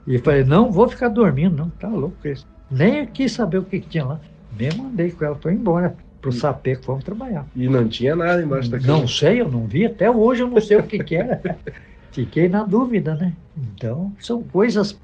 E 0.07 0.19
falei, 0.19 0.45
não 0.45 0.73
vou 0.73 0.89
ficar 0.89 1.09
dormindo, 1.09 1.57
não, 1.57 1.69
tá 1.71 1.89
louco 1.89 2.27
isso. 2.27 2.47
Nem 2.71 3.07
quis 3.07 3.33
saber 3.33 3.59
o 3.59 3.65
que, 3.65 3.81
que 3.81 3.89
tinha 3.89 4.05
lá. 4.05 4.21
Nem 4.59 4.71
mandei 4.77 5.11
com 5.11 5.25
ela, 5.25 5.37
foi 5.37 5.53
embora. 5.53 5.95
Pro 6.21 6.33
Sapeco, 6.33 6.83
vamos 6.87 7.05
trabalhar. 7.05 7.47
E 7.55 7.69
não 7.69 7.89
tinha 7.89 8.15
nada 8.17 8.43
embaixo 8.43 8.71
da 8.71 8.79
cama. 8.79 8.99
Não 8.99 9.09
sei, 9.09 9.41
eu 9.41 9.51
não 9.51 9.67
vi, 9.67 9.87
até 9.87 10.11
hoje 10.11 10.43
eu 10.43 10.49
não 10.49 10.61
sei 10.61 10.79
o 10.79 10.83
que 10.83 10.99
que 10.99 11.17
era. 11.17 11.41
Fiquei 12.13 12.49
na 12.49 12.65
dúvida, 12.65 13.15
né? 13.15 13.33
Então, 13.57 14.13
são 14.19 14.43
coisas 14.43 14.99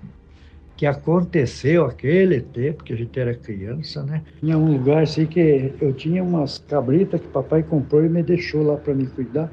que 0.77 0.87
aconteceu 0.87 1.85
aquele 1.85 2.41
tempo 2.41 2.83
que 2.83 2.93
a 2.93 2.97
gente 2.97 3.19
era 3.19 3.35
criança, 3.35 4.03
né? 4.03 4.23
Tinha 4.41 4.59
um 4.59 4.73
lugar 4.73 5.05
assim 5.05 5.25
que 5.27 5.73
eu 5.81 5.93
tinha 5.93 6.23
umas 6.23 6.59
cabritas 6.59 7.21
que 7.21 7.29
papai 7.29 7.63
comprou 7.63 8.05
e 8.05 8.09
me 8.09 8.23
deixou 8.23 8.63
lá 8.65 8.77
para 8.77 8.93
me 8.93 9.07
cuidar. 9.07 9.51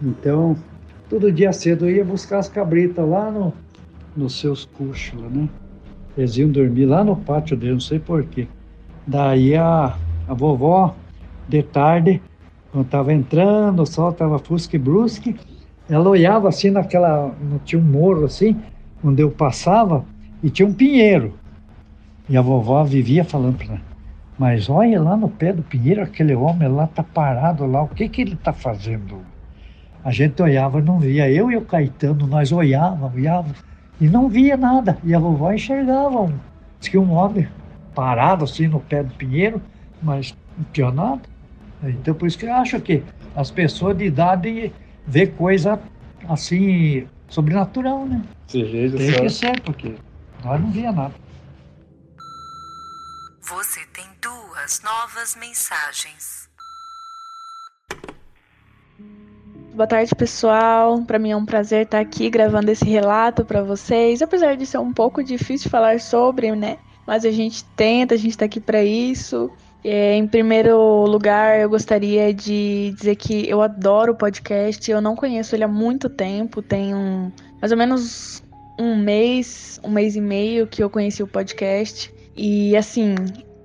Então, 0.00 0.56
todo 1.10 1.32
dia 1.32 1.52
cedo 1.52 1.88
eu 1.88 1.96
ia 1.96 2.04
buscar 2.04 2.38
as 2.38 2.48
cabritas 2.48 3.08
lá 3.08 3.30
no, 3.30 3.52
nos 4.16 4.38
seus 4.38 4.64
coxos, 4.64 5.20
né? 5.32 5.48
Eles 6.16 6.36
iam 6.36 6.50
dormir 6.50 6.86
lá 6.86 7.02
no 7.02 7.16
pátio 7.16 7.56
dele, 7.56 7.72
não 7.72 7.80
sei 7.80 7.98
porquê. 7.98 8.46
Daí 9.06 9.56
a, 9.56 9.96
a 10.28 10.34
vovó, 10.34 10.94
de 11.48 11.62
tarde, 11.62 12.20
quando 12.70 12.84
estava 12.84 13.12
entrando, 13.12 13.82
o 13.82 13.86
sol 13.86 14.10
estava 14.10 14.38
fusco 14.38 14.76
e 14.76 14.78
brusque, 14.78 15.34
ela 15.88 16.08
olhava 16.08 16.48
assim 16.48 16.70
naquela. 16.70 17.34
Tinha 17.64 17.80
um 17.80 17.84
morro 17.84 18.26
assim, 18.26 18.56
onde 19.02 19.22
eu 19.22 19.30
passava, 19.30 20.04
e 20.42 20.50
tinha 20.50 20.68
um 20.68 20.74
pinheiro. 20.74 21.34
E 22.28 22.36
a 22.36 22.42
vovó 22.42 22.84
vivia 22.84 23.24
falando 23.24 23.56
para 23.56 23.66
ela, 23.68 23.80
mas 24.38 24.68
olha 24.68 25.00
lá 25.02 25.16
no 25.16 25.30
pé 25.30 25.52
do 25.52 25.62
pinheiro, 25.62 26.02
aquele 26.02 26.34
homem 26.34 26.68
lá 26.68 26.86
tá 26.86 27.02
parado 27.02 27.64
lá, 27.64 27.82
o 27.82 27.88
que 27.88 28.06
que 28.08 28.20
ele 28.20 28.36
tá 28.36 28.52
fazendo? 28.52 29.22
A 30.04 30.12
gente 30.12 30.40
olhava, 30.42 30.80
não 30.80 30.98
via. 31.00 31.28
Eu 31.30 31.50
e 31.50 31.56
o 31.56 31.62
Caetano, 31.62 32.26
nós 32.26 32.52
olhávamos, 32.52 33.14
olhávamos, 33.14 33.64
e 34.00 34.08
não 34.08 34.28
via 34.28 34.56
nada. 34.56 34.98
E 35.02 35.14
a 35.14 35.18
vovó 35.18 35.52
enxergava 35.52 36.20
um, 36.20 36.34
diz 36.78 36.88
que 36.88 36.98
um 36.98 37.12
homem 37.12 37.48
parado 37.94 38.44
assim 38.44 38.68
no 38.68 38.78
pé 38.78 39.02
do 39.02 39.12
pinheiro, 39.14 39.60
mas 40.02 40.34
não 40.56 40.64
tinha 40.72 40.90
nada. 40.90 41.22
Então 41.82 42.14
por 42.14 42.26
isso 42.26 42.38
que 42.38 42.46
eu 42.46 42.52
acho 42.54 42.80
que 42.80 43.02
as 43.36 43.50
pessoas 43.50 43.96
de 43.96 44.04
idade 44.04 44.72
vê 45.06 45.26
coisa 45.26 45.80
assim 46.28 47.06
sobrenatural, 47.28 48.06
né? 48.06 48.22
Jeito, 48.48 48.96
Tem 48.96 49.12
só. 49.12 49.20
que 49.20 49.30
ser, 49.30 49.60
porque 49.60 49.94
nós 50.44 50.60
não 50.60 50.70
via 50.70 50.90
nada. 50.90 51.14
Você 53.42 53.80
tem 53.94 54.04
duas 54.20 54.82
novas 54.82 55.36
mensagens. 55.36 56.48
Boa 59.74 59.86
tarde, 59.86 60.12
pessoal. 60.14 61.00
Para 61.02 61.18
mim 61.18 61.30
é 61.30 61.36
um 61.36 61.46
prazer 61.46 61.84
estar 61.84 62.00
aqui 62.00 62.28
gravando 62.28 62.70
esse 62.70 62.84
relato 62.84 63.44
para 63.44 63.62
vocês. 63.62 64.20
Apesar 64.20 64.56
de 64.56 64.66
ser 64.66 64.78
um 64.78 64.92
pouco 64.92 65.22
difícil 65.22 65.70
falar 65.70 66.00
sobre, 66.00 66.50
né? 66.54 66.78
Mas 67.06 67.24
a 67.24 67.30
gente 67.30 67.64
tenta, 67.76 68.14
a 68.14 68.18
gente 68.18 68.32
está 68.32 68.44
aqui 68.44 68.60
para 68.60 68.82
isso. 68.82 69.50
É, 69.84 70.14
em 70.14 70.26
primeiro 70.26 71.04
lugar, 71.06 71.60
eu 71.60 71.70
gostaria 71.70 72.34
de 72.34 72.92
dizer 72.96 73.16
que 73.16 73.48
eu 73.48 73.62
adoro 73.62 74.12
o 74.12 74.16
podcast. 74.16 74.90
Eu 74.90 75.00
não 75.00 75.14
conheço 75.14 75.54
ele 75.54 75.64
há 75.64 75.68
muito 75.68 76.08
tempo, 76.08 76.60
tem 76.60 76.94
um, 76.94 77.30
mais 77.60 77.70
ou 77.72 77.78
menos 77.78 78.42
um 78.78 78.96
mês, 78.96 79.80
um 79.82 79.90
mês 79.90 80.16
e 80.16 80.20
meio 80.20 80.66
que 80.66 80.82
eu 80.82 80.90
conheci 80.90 81.22
o 81.22 81.26
podcast. 81.26 82.12
E 82.36 82.76
assim, 82.76 83.14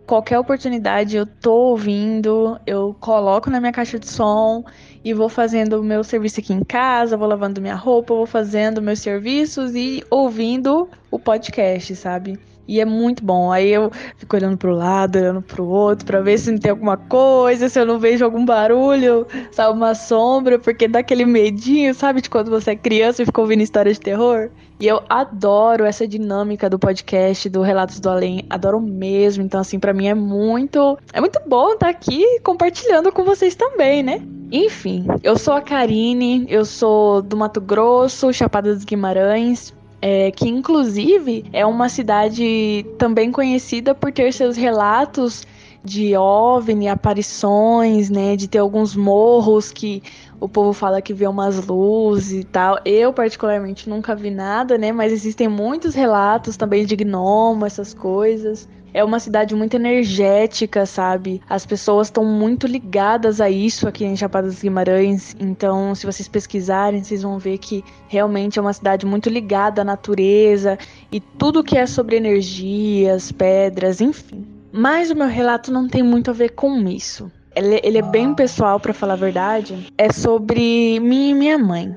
qualquer 0.05 0.39
oportunidade 0.39 1.15
eu 1.15 1.25
tô 1.25 1.53
ouvindo, 1.53 2.60
eu 2.65 2.96
coloco 3.00 3.50
na 3.50 3.60
minha 3.60 3.72
caixa 3.72 4.00
de 4.00 4.08
som 4.08 4.63
e 5.03 5.13
vou 5.13 5.29
fazendo 5.29 5.79
o 5.79 5.84
meu 5.84 6.03
serviço 6.03 6.39
aqui 6.39 6.53
em 6.53 6.63
casa, 6.63 7.17
vou 7.17 7.27
lavando 7.27 7.62
minha 7.62 7.75
roupa, 7.75 8.13
vou 8.13 8.25
fazendo 8.25 8.82
meus 8.82 9.00
serviços 9.00 9.75
e 9.75 10.03
ouvindo 10.10 10.89
o 11.12 11.20
podcast, 11.20 11.96
sabe? 11.96 12.39
E 12.67 12.79
é 12.79 12.86
muito 12.86 13.24
bom. 13.24 13.51
Aí 13.51 13.70
eu 13.70 13.91
fico 14.17 14.36
olhando 14.36 14.58
pro 14.58 14.74
lado, 14.74 15.17
olhando 15.17 15.41
pro 15.41 15.65
outro, 15.65 16.05
pra 16.05 16.22
ver 16.22 16.38
se 16.38 16.51
não 16.51 16.58
tem 16.58 16.72
alguma 16.72 16.98
coisa, 16.98 17.67
se 17.67 17.79
eu 17.79 17.86
não 17.86 18.00
vejo 18.00 18.24
algum 18.24 18.46
barulho, 18.46 19.27
sabe, 19.51 19.75
uma 19.75 19.93
sombra, 19.96 20.58
porque 20.58 20.88
dá 20.88 21.00
aquele 21.00 21.25
medinho, 21.25 21.93
sabe, 21.93 22.22
de 22.22 22.29
quando 22.29 22.50
você 22.50 22.72
é 22.72 22.75
criança 22.75 23.22
e 23.22 23.25
fica 23.25 23.41
ouvindo 23.41 23.62
histórias 23.62 23.98
de 23.98 24.01
terror. 24.01 24.50
E 24.79 24.88
eu 24.88 25.01
adoro 25.08 25.86
essa 25.86 26.08
dinâmica 26.08 26.70
do 26.70 26.79
podcast, 26.79 27.48
do 27.50 27.62
Relatos 27.62 28.00
do 28.00 28.10
Além, 28.10 28.46
adoro 28.50 28.82
mesmo. 28.82 29.43
Então, 29.43 29.60
assim, 29.60 29.79
pra 29.79 29.93
mim 29.93 30.08
é 30.08 30.13
muito, 30.13 30.98
é 31.13 31.20
muito 31.20 31.39
bom 31.48 31.74
estar 31.74 31.89
aqui 31.89 32.39
compartilhando 32.41 33.12
com 33.12 33.24
vocês 33.24 33.55
também, 33.55 34.03
né? 34.03 34.22
Enfim, 34.51 35.08
eu 35.24 35.38
sou 35.38 35.53
a 35.53 35.62
Karine, 35.62 36.46
eu 36.50 36.65
sou 36.65 37.22
do 37.22 37.36
Mato 37.36 37.62
Grosso, 37.62 38.32
Chapada 38.34 38.74
dos 38.74 38.84
Guimarães, 38.84 39.74
é, 40.05 40.31
que 40.31 40.50
inclusive 40.50 41.45
é 41.53 41.65
uma 41.65 41.88
cidade 41.88 42.86
também 42.98 43.31
conhecida 43.31 43.95
por 43.95 44.12
ter 44.12 44.33
seus 44.33 44.57
relatos 44.57 45.48
de 45.81 46.13
OVNI, 46.17 46.89
aparições, 46.89 48.10
né, 48.10 48.36
de 48.36 48.50
ter 48.50 48.57
alguns 48.57 48.98
morros 48.98 49.72
que 49.72 50.03
o 50.41 50.50
povo 50.50 50.74
fala 50.74 51.01
que 51.01 51.13
vê 51.13 51.25
umas 51.25 51.65
luzes 51.65 52.41
e 52.41 52.43
tal. 52.43 52.79
Eu 52.83 53.13
particularmente 53.13 53.89
nunca 53.89 54.13
vi 54.13 54.29
nada, 54.29 54.77
né, 54.77 54.91
mas 54.91 55.13
existem 55.13 55.48
muitos 55.48 55.95
relatos 55.95 56.57
também 56.57 56.86
de 56.86 56.98
gnomo, 56.98 57.65
essas 57.65 57.93
coisas. 57.93 58.67
É 58.94 59.04
uma 59.04 59.20
cidade 59.20 59.56
muito 59.56 59.76
energética, 59.76 60.86
sabe? 60.86 61.42
As 61.50 61.66
pessoas 61.66 62.08
estão 62.08 62.24
muito 62.24 62.68
ligadas 62.68 63.42
a 63.42 63.50
isso 63.50 63.88
aqui 63.88 64.06
em 64.06 64.16
Chapada 64.16 64.48
dos 64.48 64.62
Guimarães. 64.62 65.36
Então, 65.40 65.96
se 65.96 66.06
vocês 66.06 66.28
pesquisarem, 66.28 67.04
vocês 67.04 67.24
vão 67.24 67.40
ver 67.40 67.58
que 67.58 67.84
realmente 68.08 68.60
é 68.60 68.62
uma 68.62 68.74
cidade 68.74 69.06
muito 69.06 69.30
ligada 69.30 69.82
à 69.82 69.86
natureza 69.86 70.78
e 71.12 71.20
tudo 71.20 71.64
que 71.64 71.78
é 71.78 71.88
sobre 71.88 72.18
energias, 72.18 73.32
pedras, 73.32 74.00
enfim. 74.00 74.46
Mas 74.72 75.10
o 75.10 75.16
meu 75.16 75.28
relato 75.28 75.72
não 75.72 75.88
tem 75.88 76.04
muito 76.04 76.30
a 76.30 76.34
ver 76.34 76.50
com 76.50 76.88
isso. 76.88 77.32
Ele, 77.56 77.80
ele 77.84 77.98
é 77.98 78.02
bem 78.02 78.34
pessoal, 78.34 78.80
para 78.80 78.94
falar 78.94 79.14
a 79.14 79.18
verdade. 79.18 79.88
É 79.98 80.12
sobre 80.12 81.00
mim 81.00 81.30
e 81.30 81.34
minha 81.34 81.58
mãe. 81.58 81.96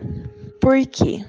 Por 0.60 0.86
quê? 0.86 1.24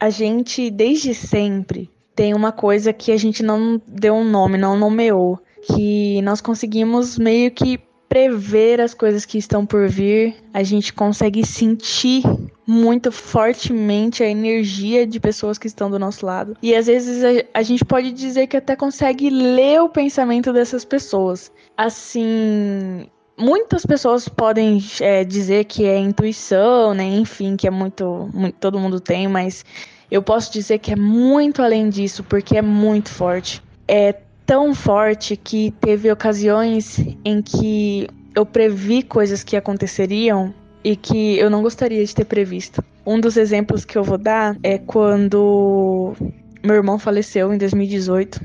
A 0.00 0.10
gente, 0.10 0.70
desde 0.70 1.14
sempre, 1.14 1.90
tem 2.16 2.34
uma 2.34 2.50
coisa 2.50 2.94
que 2.94 3.12
a 3.12 3.16
gente 3.18 3.42
não 3.42 3.80
deu 3.86 4.14
um 4.14 4.24
nome, 4.24 4.56
não 4.56 4.76
nomeou, 4.76 5.38
que 5.62 6.20
nós 6.22 6.40
conseguimos 6.40 7.18
meio 7.18 7.50
que 7.50 7.78
prever 8.08 8.80
as 8.80 8.94
coisas 8.94 9.26
que 9.26 9.36
estão 9.36 9.66
por 9.66 9.88
vir, 9.88 10.34
a 10.54 10.62
gente 10.62 10.92
consegue 10.92 11.44
sentir 11.44 12.22
muito 12.66 13.12
fortemente 13.12 14.22
a 14.22 14.28
energia 14.28 15.06
de 15.06 15.20
pessoas 15.20 15.58
que 15.58 15.66
estão 15.66 15.90
do 15.90 15.98
nosso 15.98 16.24
lado. 16.24 16.56
E 16.62 16.74
às 16.74 16.86
vezes 16.86 17.22
a, 17.22 17.58
a 17.58 17.62
gente 17.62 17.84
pode 17.84 18.12
dizer 18.12 18.46
que 18.46 18.56
até 18.56 18.74
consegue 18.74 19.28
ler 19.28 19.82
o 19.82 19.88
pensamento 19.88 20.52
dessas 20.52 20.84
pessoas. 20.84 21.52
Assim, 21.76 23.06
muitas 23.36 23.84
pessoas 23.84 24.28
podem 24.28 24.82
é, 25.00 25.24
dizer 25.24 25.64
que 25.64 25.84
é 25.84 25.98
intuição, 25.98 26.94
né? 26.94 27.04
Enfim, 27.04 27.56
que 27.56 27.66
é 27.66 27.70
muito, 27.70 28.30
muito 28.32 28.54
todo 28.54 28.78
mundo 28.78 29.00
tem, 29.00 29.28
mas 29.28 29.64
eu 30.10 30.22
posso 30.22 30.52
dizer 30.52 30.78
que 30.78 30.92
é 30.92 30.96
muito 30.96 31.62
além 31.62 31.88
disso, 31.88 32.22
porque 32.24 32.56
é 32.56 32.62
muito 32.62 33.10
forte. 33.10 33.62
É 33.88 34.14
tão 34.44 34.74
forte 34.74 35.36
que 35.36 35.72
teve 35.80 36.10
ocasiões 36.10 36.98
em 37.24 37.42
que 37.42 38.08
eu 38.34 38.46
previ 38.46 39.02
coisas 39.02 39.42
que 39.42 39.56
aconteceriam 39.56 40.54
e 40.84 40.94
que 40.94 41.36
eu 41.38 41.50
não 41.50 41.62
gostaria 41.62 42.04
de 42.04 42.14
ter 42.14 42.24
previsto. 42.24 42.84
Um 43.04 43.20
dos 43.20 43.36
exemplos 43.36 43.84
que 43.84 43.98
eu 43.98 44.04
vou 44.04 44.18
dar 44.18 44.56
é 44.62 44.78
quando 44.78 46.14
meu 46.62 46.76
irmão 46.76 46.98
faleceu 46.98 47.52
em 47.52 47.58
2018 47.58 48.40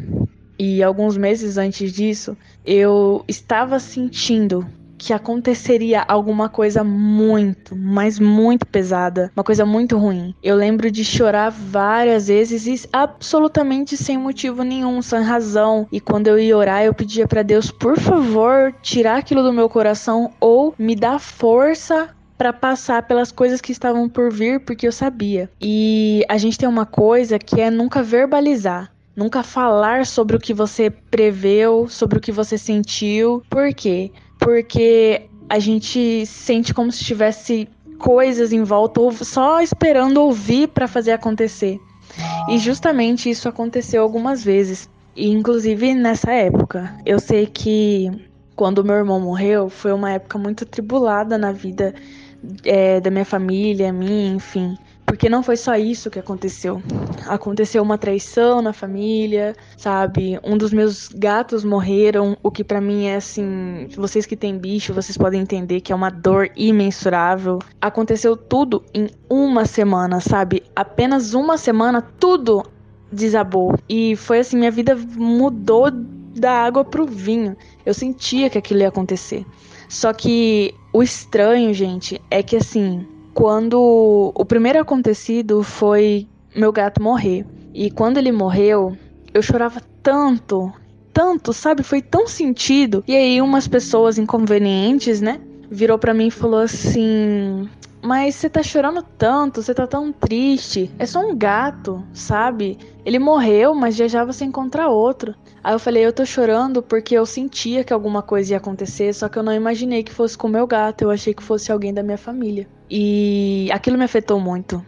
e 0.57 0.81
alguns 0.83 1.17
meses 1.17 1.57
antes 1.57 1.91
disso 1.91 2.37
eu 2.65 3.23
estava 3.27 3.79
sentindo 3.79 4.65
que 5.01 5.13
aconteceria 5.13 6.05
alguma 6.07 6.47
coisa 6.47 6.83
muito, 6.83 7.75
mas 7.75 8.19
muito 8.19 8.67
pesada, 8.67 9.31
uma 9.35 9.43
coisa 9.43 9.65
muito 9.65 9.97
ruim. 9.97 10.35
Eu 10.43 10.55
lembro 10.55 10.91
de 10.91 11.03
chorar 11.03 11.49
várias 11.49 12.27
vezes 12.27 12.67
e 12.67 12.87
absolutamente 12.93 13.97
sem 13.97 14.15
motivo 14.15 14.61
nenhum, 14.61 15.01
sem 15.01 15.23
razão. 15.23 15.87
E 15.91 15.99
quando 15.99 16.27
eu 16.27 16.37
ia 16.37 16.55
orar, 16.55 16.83
eu 16.83 16.93
pedia 16.93 17.27
para 17.27 17.41
Deus, 17.41 17.71
por 17.71 17.97
favor, 17.97 18.75
tirar 18.83 19.17
aquilo 19.17 19.41
do 19.41 19.51
meu 19.51 19.67
coração 19.67 20.31
ou 20.39 20.75
me 20.77 20.95
dar 20.95 21.17
força 21.17 22.09
para 22.37 22.53
passar 22.53 23.01
pelas 23.07 23.31
coisas 23.31 23.59
que 23.59 23.71
estavam 23.71 24.07
por 24.07 24.31
vir, 24.31 24.59
porque 24.59 24.87
eu 24.87 24.91
sabia. 24.91 25.49
E 25.59 26.23
a 26.29 26.37
gente 26.37 26.59
tem 26.59 26.69
uma 26.69 26.85
coisa 26.85 27.39
que 27.39 27.59
é 27.59 27.71
nunca 27.71 28.03
verbalizar. 28.03 28.91
Nunca 29.15 29.43
falar 29.43 30.05
sobre 30.05 30.37
o 30.37 30.39
que 30.39 30.53
você 30.53 30.89
preveu, 30.89 31.87
sobre 31.89 32.17
o 32.17 32.21
que 32.21 32.31
você 32.31 32.57
sentiu. 32.57 33.43
Por 33.49 33.73
quê? 33.73 34.11
Porque 34.41 35.21
a 35.47 35.59
gente 35.59 36.25
sente 36.25 36.73
como 36.73 36.91
se 36.91 37.05
tivesse 37.05 37.69
coisas 37.97 38.51
em 38.51 38.63
volta 38.63 38.99
ou 38.99 39.11
só 39.11 39.61
esperando 39.61 40.17
ouvir 40.17 40.67
para 40.69 40.87
fazer 40.87 41.11
acontecer. 41.11 41.79
E 42.49 42.57
justamente 42.57 43.29
isso 43.29 43.47
aconteceu 43.47 44.01
algumas 44.01 44.43
vezes, 44.43 44.89
e 45.15 45.29
inclusive 45.29 45.93
nessa 45.93 46.31
época. 46.31 46.93
Eu 47.05 47.19
sei 47.19 47.45
que 47.45 48.11
quando 48.55 48.83
meu 48.83 48.95
irmão 48.95 49.19
morreu 49.19 49.69
foi 49.69 49.93
uma 49.93 50.11
época 50.11 50.37
muito 50.37 50.65
tribulada 50.65 51.37
na 51.37 51.51
vida 51.51 51.93
é, 52.65 52.99
da 52.99 53.11
minha 53.11 53.25
família, 53.25 53.93
minha, 53.93 54.33
enfim, 54.33 54.75
Porque 55.11 55.27
não 55.27 55.43
foi 55.43 55.57
só 55.57 55.75
isso 55.75 56.09
que 56.09 56.19
aconteceu. 56.19 56.81
Aconteceu 57.27 57.83
uma 57.83 57.97
traição 57.97 58.61
na 58.61 58.71
família, 58.71 59.53
sabe? 59.75 60.39
Um 60.41 60.57
dos 60.57 60.71
meus 60.71 61.09
gatos 61.09 61.65
morreram, 61.65 62.37
o 62.41 62.49
que 62.49 62.63
para 62.63 62.79
mim 62.79 63.07
é 63.07 63.17
assim, 63.17 63.89
vocês 63.97 64.25
que 64.25 64.37
têm 64.37 64.57
bicho, 64.57 64.93
vocês 64.93 65.17
podem 65.17 65.41
entender 65.41 65.81
que 65.81 65.91
é 65.91 65.95
uma 65.95 66.09
dor 66.09 66.49
imensurável. 66.55 67.59
Aconteceu 67.81 68.37
tudo 68.37 68.85
em 68.93 69.09
uma 69.29 69.65
semana, 69.65 70.21
sabe? 70.21 70.63
Apenas 70.73 71.33
uma 71.33 71.57
semana, 71.57 72.01
tudo 72.01 72.63
desabou. 73.11 73.77
E 73.89 74.15
foi 74.15 74.39
assim, 74.39 74.55
minha 74.55 74.71
vida 74.71 74.95
mudou 74.95 75.91
da 75.91 76.53
água 76.53 76.85
pro 76.85 77.05
vinho. 77.05 77.57
Eu 77.85 77.93
sentia 77.93 78.49
que 78.49 78.57
aquilo 78.57 78.79
ia 78.79 78.87
acontecer. 78.87 79.45
Só 79.89 80.13
que 80.13 80.73
o 80.93 81.03
estranho, 81.03 81.73
gente, 81.73 82.21
é 82.31 82.41
que 82.41 82.55
assim, 82.55 83.05
quando 83.33 84.31
o 84.35 84.45
primeiro 84.45 84.79
acontecido 84.79 85.63
foi 85.63 86.27
meu 86.55 86.71
gato 86.71 87.01
morrer. 87.01 87.45
E 87.73 87.89
quando 87.89 88.17
ele 88.17 88.31
morreu, 88.31 88.97
eu 89.33 89.41
chorava 89.41 89.81
tanto, 90.03 90.71
tanto, 91.13 91.53
sabe? 91.53 91.83
Foi 91.83 92.01
tão 92.01 92.27
sentido. 92.27 93.03
E 93.07 93.15
aí 93.15 93.41
umas 93.41 93.67
pessoas 93.67 94.17
inconvenientes, 94.17 95.21
né, 95.21 95.39
virou 95.69 95.97
para 95.97 96.13
mim 96.13 96.27
e 96.27 96.31
falou 96.31 96.59
assim: 96.59 97.69
"Mas 98.01 98.35
você 98.35 98.49
tá 98.49 98.63
chorando 98.63 99.03
tanto, 99.17 99.61
você 99.61 99.73
tá 99.73 99.85
tão 99.85 100.11
triste. 100.11 100.91
É 100.97 101.05
só 101.05 101.19
um 101.19 101.35
gato, 101.35 102.03
sabe? 102.13 102.77
Ele 103.05 103.19
morreu, 103.19 103.73
mas 103.75 103.95
já 103.95 104.07
já 104.07 104.25
você 104.25 104.45
encontra 104.45 104.89
outro". 104.89 105.35
Aí 105.63 105.73
eu 105.73 105.79
falei: 105.79 106.05
"Eu 106.05 106.13
tô 106.13 106.25
chorando 106.25 106.81
porque 106.81 107.15
eu 107.15 107.25
sentia 107.25 107.83
que 107.83 107.93
alguma 107.93 108.21
coisa 108.21 108.53
ia 108.53 108.57
acontecer, 108.57 109.13
só 109.13 109.29
que 109.29 109.37
eu 109.37 109.43
não 109.43 109.53
imaginei 109.53 110.03
que 110.03 110.11
fosse 110.11 110.37
com 110.37 110.47
meu 110.47 110.65
gato, 110.65 111.03
eu 111.03 111.11
achei 111.11 111.33
que 111.33 111.43
fosse 111.43 111.71
alguém 111.71 111.93
da 111.93 112.03
minha 112.03 112.17
família". 112.17 112.67
E 112.89 113.69
aquilo 113.71 113.97
me 113.97 114.03
afetou 114.05 114.39
muito. 114.39 114.83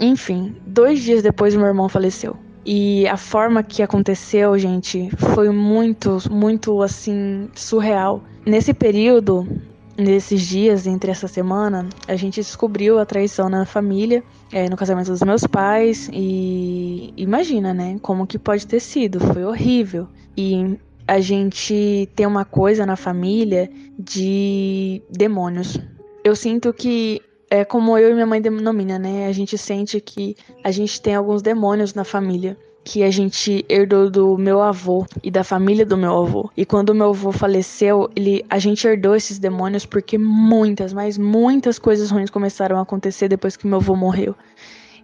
Enfim, 0.00 0.56
dois 0.66 1.02
dias 1.02 1.22
depois 1.22 1.54
meu 1.54 1.66
irmão 1.66 1.88
faleceu. 1.88 2.36
E 2.66 3.06
a 3.08 3.16
forma 3.18 3.62
que 3.62 3.82
aconteceu, 3.82 4.58
gente, 4.58 5.10
foi 5.34 5.50
muito, 5.50 6.18
muito 6.30 6.80
assim, 6.80 7.48
surreal. 7.54 8.22
Nesse 8.46 8.72
período, 8.72 9.46
nesses 9.96 10.42
dias, 10.42 10.86
entre 10.86 11.10
essa 11.10 11.28
semana, 11.28 11.88
a 12.06 12.16
gente 12.16 12.40
descobriu 12.40 12.98
a 12.98 13.06
traição 13.06 13.48
na 13.48 13.64
família, 13.64 14.22
é, 14.52 14.68
no 14.68 14.76
casamento 14.76 15.10
dos 15.10 15.22
meus 15.22 15.46
pais. 15.46 16.08
E 16.12 17.12
imagina, 17.16 17.72
né? 17.72 17.98
Como 18.02 18.26
que 18.26 18.38
pode 18.38 18.66
ter 18.66 18.80
sido? 18.80 19.20
Foi 19.20 19.44
horrível. 19.44 20.08
E 20.36 20.78
a 21.06 21.20
gente 21.20 22.08
tem 22.14 22.26
uma 22.26 22.44
coisa 22.44 22.84
na 22.86 22.96
família 22.96 23.70
de 23.98 25.02
demônios. 25.10 25.78
Eu 26.24 26.34
sinto 26.34 26.72
que 26.72 27.20
é 27.54 27.64
como 27.64 27.96
eu 27.96 28.10
e 28.10 28.14
minha 28.14 28.26
mãe 28.26 28.40
denomina, 28.40 28.98
né? 28.98 29.26
A 29.26 29.32
gente 29.32 29.56
sente 29.56 30.00
que 30.00 30.36
a 30.62 30.70
gente 30.70 31.00
tem 31.00 31.14
alguns 31.14 31.40
demônios 31.40 31.94
na 31.94 32.04
família 32.04 32.56
que 32.82 33.02
a 33.02 33.10
gente 33.10 33.64
herdou 33.66 34.10
do 34.10 34.36
meu 34.36 34.60
avô 34.60 35.06
e 35.22 35.30
da 35.30 35.42
família 35.42 35.86
do 35.86 35.96
meu 35.96 36.18
avô. 36.18 36.50
E 36.54 36.66
quando 36.66 36.90
o 36.90 36.94
meu 36.94 37.10
avô 37.10 37.32
faleceu, 37.32 38.10
ele, 38.14 38.44
a 38.50 38.58
gente 38.58 38.86
herdou 38.86 39.16
esses 39.16 39.38
demônios 39.38 39.86
porque 39.86 40.18
muitas, 40.18 40.92
mas 40.92 41.16
muitas 41.16 41.78
coisas 41.78 42.10
ruins 42.10 42.28
começaram 42.28 42.78
a 42.78 42.82
acontecer 42.82 43.28
depois 43.28 43.56
que 43.56 43.66
meu 43.66 43.78
avô 43.78 43.96
morreu. 43.96 44.34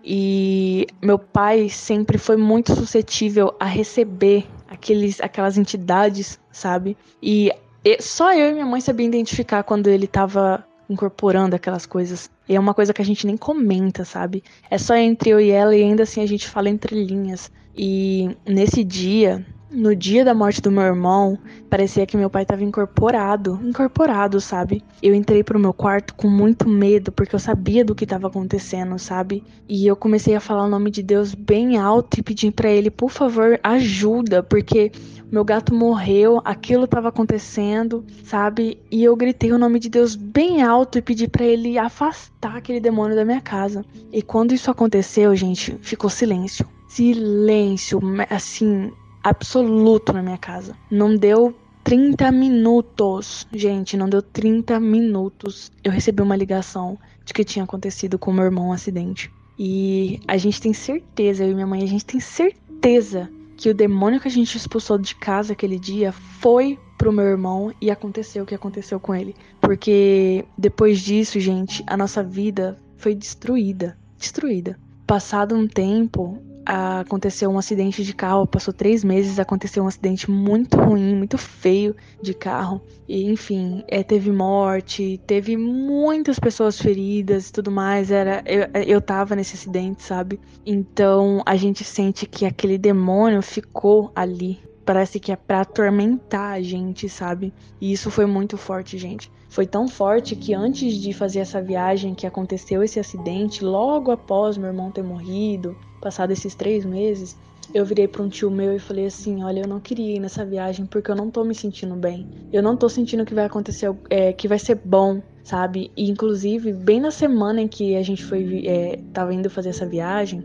E 0.04 0.87
meu 1.00 1.19
pai 1.19 1.69
sempre 1.71 2.19
foi 2.19 2.37
muito 2.37 2.75
suscetível 2.75 3.54
a 3.59 3.64
receber 3.64 4.47
aqueles, 4.69 5.21
aquelas 5.21 5.57
entidades, 5.57 6.38
sabe? 6.52 6.97
E 7.23 7.50
só 7.99 8.35
eu 8.35 8.50
e 8.50 8.52
minha 8.52 8.66
mãe 8.66 8.80
sabia 8.80 9.07
identificar 9.07 9.62
quando 9.62 9.88
ele 9.88 10.04
estava 10.04 10.64
incorporando 10.90 11.54
aquelas 11.54 11.87
coisas. 11.87 12.28
E 12.49 12.56
é 12.56 12.61
uma 12.61 12.75
coisa 12.75 12.92
que 12.92 13.00
a 13.00 13.04
gente 13.04 13.26
nem 13.26 13.37
comenta, 13.37 14.04
sabe? 14.04 14.42
É 14.68 14.76
só 14.76 14.97
entre 14.97 15.30
eu 15.30 15.40
e 15.40 15.50
ela 15.50 15.75
e 15.75 15.82
ainda 15.82 16.02
assim 16.02 16.20
a 16.20 16.26
gente 16.26 16.49
fala 16.49 16.68
entre 16.68 17.04
linhas. 17.04 17.50
E 17.76 18.37
nesse 18.44 18.82
dia, 18.82 19.47
no 19.70 19.94
dia 19.94 20.25
da 20.25 20.35
morte 20.35 20.61
do 20.61 20.70
meu 20.70 20.82
irmão, 20.82 21.38
parecia 21.68 22.04
que 22.04 22.16
meu 22.16 22.28
pai 22.28 22.42
estava 22.42 22.64
incorporado, 22.64 23.61
incorporado, 23.62 24.40
sabe? 24.40 24.82
Eu 25.00 25.14
entrei 25.14 25.44
pro 25.44 25.61
meu 25.61 25.73
quarto 25.73 26.14
com 26.14 26.28
muito 26.28 26.68
medo, 26.68 27.12
porque 27.12 27.35
eu 27.35 27.38
sabia 27.38 27.85
do 27.85 27.94
que 27.94 28.02
estava 28.02 28.26
acontecendo, 28.26 28.99
sabe? 28.99 29.44
E 29.68 29.87
eu 29.87 29.94
comecei 29.94 30.35
a 30.35 30.40
falar 30.40 30.64
o 30.64 30.68
nome 30.68 30.90
de 30.90 31.03
Deus 31.05 31.35
bem 31.35 31.79
alto 31.79 32.18
e 32.18 32.22
pedir 32.22 32.50
para 32.50 32.68
ele, 32.68 32.90
por 32.90 33.11
favor, 33.11 33.61
ajuda, 33.62 34.42
porque 34.42 34.90
meu 35.31 35.45
gato 35.45 35.73
morreu, 35.73 36.40
aquilo 36.45 36.85
estava 36.85 37.09
acontecendo, 37.09 38.05
sabe? 38.25 38.79
E 38.90 39.05
eu 39.05 39.14
gritei 39.14 39.53
o 39.53 39.59
nome 39.59 39.79
de 39.79 39.88
Deus 39.88 40.16
bem 40.16 40.62
alto 40.62 40.99
e 40.99 41.03
pedi 41.03 41.29
para 41.29 41.45
ele 41.45 41.79
afastar 41.79 42.57
aquele 42.57 42.81
demônio 42.81 43.14
da 43.14 43.25
minha 43.25 43.40
casa. 43.40 43.85
E 44.12 44.23
quando 44.23 44.53
isso 44.53 44.71
aconteceu, 44.71 45.35
gente, 45.37 45.77
ficou 45.83 46.11
silêncio. 46.11 46.66
Silêncio, 46.88 48.01
assim, 48.29 48.90
absoluto 49.23 50.12
na 50.12 50.23
minha 50.23 50.38
casa. 50.38 50.77
Não 50.90 51.14
deu 51.14 51.55
30 51.85 52.33
minutos, 52.33 53.47
gente, 53.53 53.97
não 53.97 54.09
deu 54.09 54.23
30 54.23 54.81
minutos. 54.81 55.71
Eu 55.85 55.93
recebi 55.93 56.23
uma 56.23 56.37
ligação 56.37 56.99
de 57.25 57.33
que 57.33 57.45
tinha 57.45 57.64
acontecido 57.64 58.19
com 58.19 58.33
meu 58.33 58.45
irmão 58.45 58.69
um 58.69 58.73
acidente. 58.73 59.31
E 59.57 60.21
a 60.27 60.37
gente 60.37 60.61
tem 60.61 60.73
certeza, 60.73 61.45
eu 61.45 61.53
e 61.53 61.55
minha 61.55 61.66
mãe, 61.66 61.83
a 61.83 61.87
gente 61.87 62.05
tem 62.05 62.19
certeza 62.19 63.31
que 63.61 63.68
o 63.68 63.75
demônio 63.75 64.18
que 64.18 64.27
a 64.27 64.31
gente 64.31 64.57
expulsou 64.57 64.96
de 64.96 65.14
casa 65.14 65.53
aquele 65.53 65.79
dia 65.79 66.12
foi 66.12 66.79
pro 66.96 67.12
meu 67.12 67.27
irmão 67.27 67.75
e 67.79 67.90
aconteceu 67.90 68.42
o 68.42 68.46
que 68.46 68.55
aconteceu 68.55 68.99
com 68.99 69.14
ele. 69.14 69.37
Porque 69.61 70.46
depois 70.57 70.99
disso, 70.99 71.38
gente, 71.38 71.85
a 71.87 71.94
nossa 71.94 72.23
vida 72.23 72.79
foi 72.96 73.14
destruída. 73.14 73.99
Destruída. 74.16 74.81
Passado 75.07 75.55
um 75.55 75.68
tempo, 75.68 76.42
aconteceu 76.64 77.51
um 77.51 77.59
acidente 77.59 78.05
de 78.05 78.14
carro, 78.14 78.46
passou 78.46 78.73
três 78.73 79.03
meses, 79.03 79.38
aconteceu 79.38 79.83
um 79.83 79.87
acidente 79.87 80.31
muito 80.31 80.77
ruim, 80.77 81.14
muito 81.14 81.38
feio 81.38 81.96
de 82.23 82.35
carro. 82.35 82.81
E 83.09 83.25
enfim, 83.31 83.83
é, 83.88 84.03
teve 84.03 84.31
morte, 84.31 85.20
teve 85.27 85.57
muitas 85.57 86.38
pessoas 86.38 86.81
feridas 86.81 87.49
e 87.49 87.53
tudo 87.53 87.70
mais. 87.70 88.11
Era, 88.11 88.42
eu, 88.46 88.68
eu 88.87 89.01
tava 89.01 89.35
nesse 89.35 89.57
acidente, 89.57 90.03
sabe? 90.03 90.38
Então 90.64 91.42
a 91.44 91.57
gente 91.57 91.85
sente 91.85 92.27
que 92.27 92.44
aquele 92.44 92.79
demônio 92.79 93.42
ficou 93.42 94.12
ali. 94.14 94.61
Parece 94.85 95.20
que 95.20 95.31
é 95.31 95.37
pra 95.37 95.61
atormentar 95.61 96.53
a 96.53 96.61
gente, 96.61 97.09
sabe? 97.09 97.53
E 97.81 97.92
isso 97.92 98.11
foi 98.11 98.27
muito 98.27 98.57
forte, 98.57 98.99
gente. 98.99 99.31
Foi 99.49 99.66
tão 99.66 99.88
forte 99.88 100.37
que 100.37 100.55
antes 100.55 100.94
de 100.94 101.12
fazer 101.12 101.40
essa 101.40 101.61
viagem 101.61 102.14
que 102.14 102.27
aconteceu 102.27 102.83
esse 102.83 102.99
acidente, 103.01 103.64
logo 103.64 104.11
após 104.12 104.57
meu 104.57 104.68
irmão 104.68 104.90
ter 104.90 105.03
morrido, 105.03 105.77
passado 106.01 106.31
esses 106.31 106.55
três 106.55 106.85
meses, 106.85 107.37
eu 107.73 107.85
virei 107.85 108.09
para 108.09 108.23
um 108.23 108.29
tio 108.29 108.51
meu 108.51 108.75
e 108.75 108.79
falei 108.79 109.07
assim: 109.07 109.45
Olha, 109.45 109.61
eu 109.61 109.69
não 109.69 109.79
queria 109.79 110.17
ir 110.17 110.21
nessa 110.21 110.45
viagem 110.45 110.87
porque 110.87 111.11
eu 111.11 111.15
não 111.15 111.31
tô 111.31 111.45
me 111.45 111.55
sentindo 111.55 111.95
bem. 111.95 112.27
Eu 112.53 112.63
não 112.63 112.77
tô 112.77 112.89
sentindo 112.89 113.25
que 113.25 113.35
vai 113.35 113.45
acontecer, 113.45 113.95
é, 114.09 114.33
que 114.33 114.49
vai 114.49 114.59
ser 114.59 114.81
bom, 114.85 115.23
sabe? 115.45 115.91
E 115.97 116.11
inclusive, 116.11 116.73
bem 116.73 117.01
na 117.01 117.11
semana 117.11 117.61
em 117.61 117.69
que 117.69 117.97
a 117.97 118.03
gente 118.03 118.25
foi, 118.25 118.67
é, 118.67 118.99
tava 119.13 119.33
indo 119.33 119.49
fazer 119.49 119.69
essa 119.69 119.87
viagem, 119.87 120.45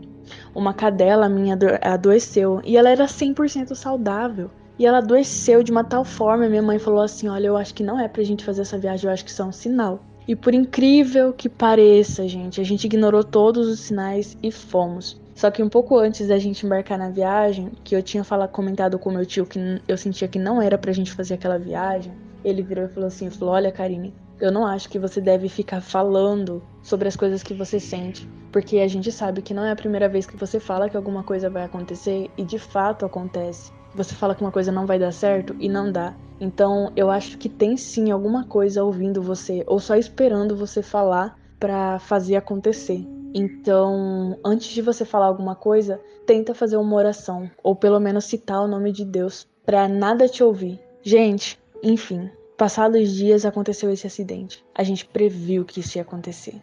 uma 0.54 0.72
cadela 0.72 1.28
minha 1.28 1.58
adoeceu 1.82 2.60
e 2.64 2.76
ela 2.76 2.90
era 2.90 3.06
100% 3.06 3.74
saudável. 3.74 4.50
E 4.78 4.84
ela 4.84 4.98
adoeceu 4.98 5.62
de 5.62 5.72
uma 5.72 5.82
tal 5.82 6.04
forma, 6.04 6.48
minha 6.48 6.62
mãe 6.62 6.78
falou 6.78 7.00
assim: 7.00 7.28
Olha, 7.28 7.46
eu 7.46 7.56
acho 7.56 7.74
que 7.74 7.82
não 7.82 7.98
é 7.98 8.06
pra 8.06 8.22
gente 8.22 8.44
fazer 8.44 8.62
essa 8.62 8.78
viagem, 8.78 9.06
eu 9.06 9.12
acho 9.12 9.24
que 9.24 9.30
isso 9.30 9.42
é 9.42 9.44
um 9.44 9.52
sinal. 9.52 10.00
E 10.28 10.36
por 10.36 10.52
incrível 10.54 11.32
que 11.32 11.48
pareça, 11.48 12.26
gente, 12.28 12.60
a 12.60 12.64
gente 12.64 12.84
ignorou 12.84 13.24
todos 13.24 13.68
os 13.68 13.80
sinais 13.80 14.36
e 14.42 14.50
fomos. 14.50 15.20
Só 15.36 15.50
que 15.50 15.62
um 15.62 15.68
pouco 15.68 15.98
antes 15.98 16.28
da 16.28 16.38
gente 16.38 16.64
embarcar 16.64 16.98
na 16.98 17.10
viagem, 17.10 17.70
que 17.84 17.94
eu 17.94 18.02
tinha 18.02 18.24
falado, 18.24 18.50
comentado 18.50 18.98
com 18.98 19.10
meu 19.10 19.26
tio 19.26 19.44
que 19.44 19.60
eu 19.86 19.98
sentia 19.98 20.26
que 20.26 20.38
não 20.38 20.62
era 20.62 20.78
pra 20.78 20.92
gente 20.92 21.12
fazer 21.12 21.34
aquela 21.34 21.58
viagem, 21.58 22.10
ele 22.42 22.62
virou 22.62 22.86
e 22.86 22.88
falou 22.88 23.06
assim, 23.08 23.28
falou, 23.28 23.52
olha 23.52 23.70
Karine, 23.70 24.14
eu 24.40 24.50
não 24.50 24.66
acho 24.66 24.88
que 24.88 24.98
você 24.98 25.20
deve 25.20 25.50
ficar 25.50 25.82
falando 25.82 26.62
sobre 26.82 27.06
as 27.06 27.16
coisas 27.16 27.42
que 27.42 27.52
você 27.52 27.78
sente, 27.78 28.26
porque 28.50 28.78
a 28.78 28.88
gente 28.88 29.12
sabe 29.12 29.42
que 29.42 29.52
não 29.52 29.62
é 29.62 29.72
a 29.72 29.76
primeira 29.76 30.08
vez 30.08 30.24
que 30.24 30.38
você 30.38 30.58
fala 30.58 30.88
que 30.88 30.96
alguma 30.96 31.22
coisa 31.22 31.50
vai 31.50 31.64
acontecer 31.64 32.30
e 32.38 32.42
de 32.42 32.58
fato 32.58 33.04
acontece. 33.04 33.70
Você 33.94 34.14
fala 34.14 34.34
que 34.34 34.40
uma 34.40 34.52
coisa 34.52 34.72
não 34.72 34.86
vai 34.86 34.98
dar 34.98 35.12
certo 35.12 35.54
e 35.58 35.68
não 35.68 35.92
dá. 35.92 36.14
Então, 36.40 36.92
eu 36.96 37.10
acho 37.10 37.36
que 37.36 37.48
tem 37.48 37.76
sim 37.76 38.10
alguma 38.10 38.44
coisa 38.44 38.82
ouvindo 38.82 39.22
você 39.22 39.64
ou 39.66 39.78
só 39.78 39.96
esperando 39.96 40.56
você 40.56 40.82
falar 40.82 41.38
para 41.58 41.98
fazer 41.98 42.36
acontecer. 42.36 43.15
Então, 43.34 44.38
antes 44.44 44.68
de 44.68 44.80
você 44.80 45.04
falar 45.04 45.26
alguma 45.26 45.54
coisa, 45.54 46.00
tenta 46.26 46.54
fazer 46.54 46.76
uma 46.76 46.96
oração, 46.96 47.50
ou 47.62 47.76
pelo 47.76 48.00
menos 48.00 48.24
citar 48.24 48.62
o 48.62 48.68
nome 48.68 48.92
de 48.92 49.04
Deus, 49.04 49.46
para 49.64 49.88
nada 49.88 50.28
te 50.28 50.42
ouvir. 50.42 50.80
Gente, 51.02 51.58
enfim, 51.82 52.30
passados 52.56 53.10
dias 53.12 53.44
aconteceu 53.44 53.90
esse 53.90 54.06
acidente. 54.06 54.64
A 54.74 54.82
gente 54.82 55.04
previu 55.06 55.64
que 55.64 55.80
isso 55.80 55.98
ia 55.98 56.02
acontecer. 56.02 56.60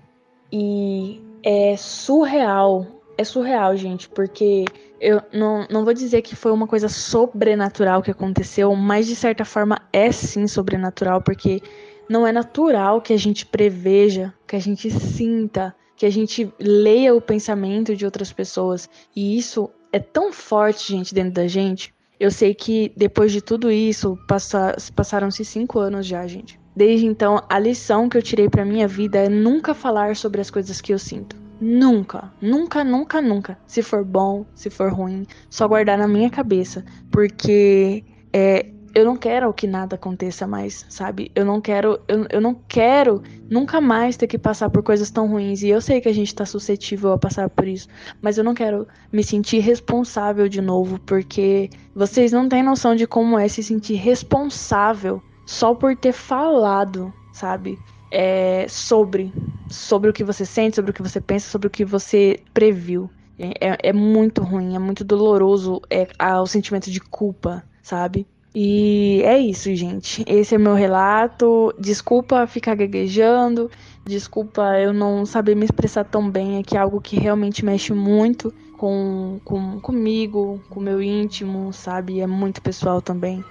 E 0.51 1.21
é 1.43 1.75
surreal, 1.77 2.87
é 3.17 3.23
surreal, 3.23 3.75
gente, 3.75 4.09
porque 4.09 4.65
eu 4.99 5.21
não, 5.31 5.67
não 5.69 5.83
vou 5.83 5.93
dizer 5.93 6.21
que 6.21 6.35
foi 6.35 6.51
uma 6.51 6.67
coisa 6.67 6.87
sobrenatural 6.87 8.01
que 8.01 8.11
aconteceu, 8.11 8.73
mas 8.75 9.05
de 9.07 9.15
certa 9.15 9.45
forma 9.45 9.81
é 9.91 10.11
sim 10.11 10.47
sobrenatural, 10.47 11.21
porque 11.21 11.61
não 12.09 12.25
é 12.25 12.31
natural 12.31 13.01
que 13.01 13.13
a 13.13 13.17
gente 13.17 13.45
preveja, 13.45 14.33
que 14.47 14.55
a 14.55 14.59
gente 14.59 14.89
sinta, 14.91 15.75
que 16.03 16.07
a 16.07 16.11
gente 16.11 16.53
leia 16.59 17.15
o 17.15 17.21
pensamento 17.21 17.95
de 17.95 18.03
outras 18.03 18.33
pessoas. 18.33 18.89
E 19.15 19.37
isso 19.37 19.69
é 19.89 19.99
tão 19.99 20.33
forte, 20.33 20.91
gente, 20.91 21.15
dentro 21.15 21.31
da 21.31 21.47
gente. 21.47 21.93
Eu 22.19 22.29
sei 22.29 22.53
que 22.53 22.91
depois 22.97 23.31
de 23.31 23.41
tudo 23.41 23.71
isso, 23.71 24.19
passa, 24.27 24.75
passaram-se 24.93 25.45
cinco 25.45 25.79
anos 25.79 26.05
já, 26.05 26.27
gente. 26.27 26.59
Desde 26.75 27.05
então, 27.05 27.41
a 27.49 27.57
lição 27.57 28.09
que 28.09 28.17
eu 28.17 28.21
tirei 28.21 28.49
para 28.49 28.65
minha 28.65 28.85
vida 28.85 29.17
é 29.17 29.29
nunca 29.29 29.73
falar 29.73 30.17
sobre 30.17 30.41
as 30.41 30.51
coisas 30.51 30.81
que 30.81 30.93
eu 30.93 30.99
sinto. 30.99 31.37
Nunca, 31.61 32.33
nunca, 32.41 32.83
nunca, 32.83 33.21
nunca. 33.21 33.57
Se 33.65 33.81
for 33.81 34.03
bom, 34.03 34.45
se 34.53 34.69
for 34.69 34.91
ruim, 34.91 35.25
só 35.49 35.69
guardar 35.69 35.97
na 35.97 36.05
minha 36.05 36.29
cabeça. 36.29 36.83
Porque 37.09 38.03
é, 38.33 38.72
eu 38.93 39.03
não 39.03 39.17
quero 39.17 39.51
que 39.53 39.65
nada 39.65 39.95
aconteça 39.95 40.45
mais, 40.45 40.85
sabe? 40.87 41.31
Eu 41.33 41.43
não 41.43 41.59
quero, 41.59 41.99
eu, 42.07 42.27
eu 42.29 42.39
não 42.39 42.53
quero 42.67 43.23
nunca 43.49 43.81
mais 43.81 44.15
ter 44.15 44.27
que 44.27 44.37
passar 44.37 44.69
por 44.69 44.83
coisas 44.83 45.09
tão 45.09 45.27
ruins. 45.27 45.63
E 45.63 45.69
eu 45.69 45.81
sei 45.81 45.99
que 45.99 46.07
a 46.07 46.13
gente 46.13 46.33
tá 46.33 46.45
suscetível 46.45 47.11
a 47.11 47.17
passar 47.17 47.49
por 47.49 47.67
isso, 47.67 47.87
mas 48.21 48.37
eu 48.37 48.43
não 48.43 48.53
quero 48.53 48.87
me 49.11 49.23
sentir 49.23 49.59
responsável 49.59 50.47
de 50.47 50.61
novo, 50.61 50.99
porque 50.99 51.71
vocês 51.95 52.31
não 52.31 52.47
têm 52.47 52.61
noção 52.61 52.95
de 52.95 53.07
como 53.07 53.37
é 53.39 53.47
se 53.47 53.63
sentir 53.63 53.95
responsável 53.95 55.21
só 55.45 55.73
por 55.73 55.95
ter 55.95 56.13
falado, 56.13 57.11
sabe? 57.33 57.79
É, 58.11 58.67
sobre, 58.69 59.33
sobre 59.69 60.11
o 60.11 60.13
que 60.13 60.23
você 60.23 60.45
sente, 60.45 60.75
sobre 60.75 60.91
o 60.91 60.93
que 60.93 61.01
você 61.01 61.19
pensa, 61.19 61.49
sobre 61.49 61.67
o 61.67 61.71
que 61.71 61.83
você 61.83 62.39
previu. 62.53 63.09
É, 63.39 63.69
é, 63.69 63.77
é 63.89 63.93
muito 63.93 64.43
ruim, 64.43 64.75
é 64.75 64.79
muito 64.79 65.03
doloroso 65.03 65.81
é, 65.89 66.07
o 66.39 66.45
sentimento 66.45 66.91
de 66.91 66.99
culpa, 66.99 67.63
sabe? 67.81 68.27
E 68.55 69.21
é 69.23 69.37
isso, 69.39 69.73
gente. 69.75 70.23
Esse 70.27 70.53
é 70.55 70.57
meu 70.57 70.75
relato. 70.75 71.73
Desculpa 71.79 72.45
ficar 72.45 72.75
gaguejando. 72.75 73.69
Desculpa 74.05 74.79
eu 74.79 74.93
não 74.93 75.25
saber 75.25 75.55
me 75.55 75.65
expressar 75.65 76.03
tão 76.03 76.29
bem. 76.29 76.59
É 76.59 76.63
que 76.63 76.77
é 76.77 76.79
algo 76.79 77.01
que 77.01 77.19
realmente 77.19 77.65
mexe 77.65 77.93
muito 77.93 78.53
com, 78.77 79.39
com 79.43 79.79
comigo, 79.79 80.61
com 80.69 80.79
o 80.79 80.83
meu 80.83 81.01
íntimo, 81.01 81.73
sabe? 81.73 82.19
É 82.19 82.27
muito 82.27 82.61
pessoal 82.61 83.01
também. 83.01 83.43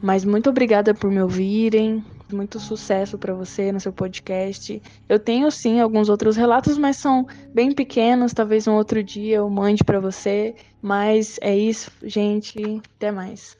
Mas 0.00 0.24
muito 0.24 0.48
obrigada 0.48 0.94
por 0.94 1.10
me 1.10 1.20
ouvirem. 1.20 2.02
Muito 2.32 2.58
sucesso 2.58 3.18
para 3.18 3.34
você 3.34 3.70
no 3.70 3.80
seu 3.80 3.92
podcast. 3.92 4.80
Eu 5.06 5.18
tenho 5.18 5.50
sim 5.50 5.80
alguns 5.80 6.08
outros 6.08 6.36
relatos, 6.36 6.78
mas 6.78 6.96
são 6.96 7.26
bem 7.52 7.72
pequenos. 7.72 8.32
Talvez 8.32 8.66
um 8.66 8.74
outro 8.74 9.02
dia 9.02 9.36
eu 9.36 9.50
mande 9.50 9.84
para 9.84 10.00
você. 10.00 10.54
Mas 10.80 11.38
é 11.42 11.54
isso, 11.54 11.90
gente. 12.02 12.80
Até 12.96 13.12
mais. 13.12 13.59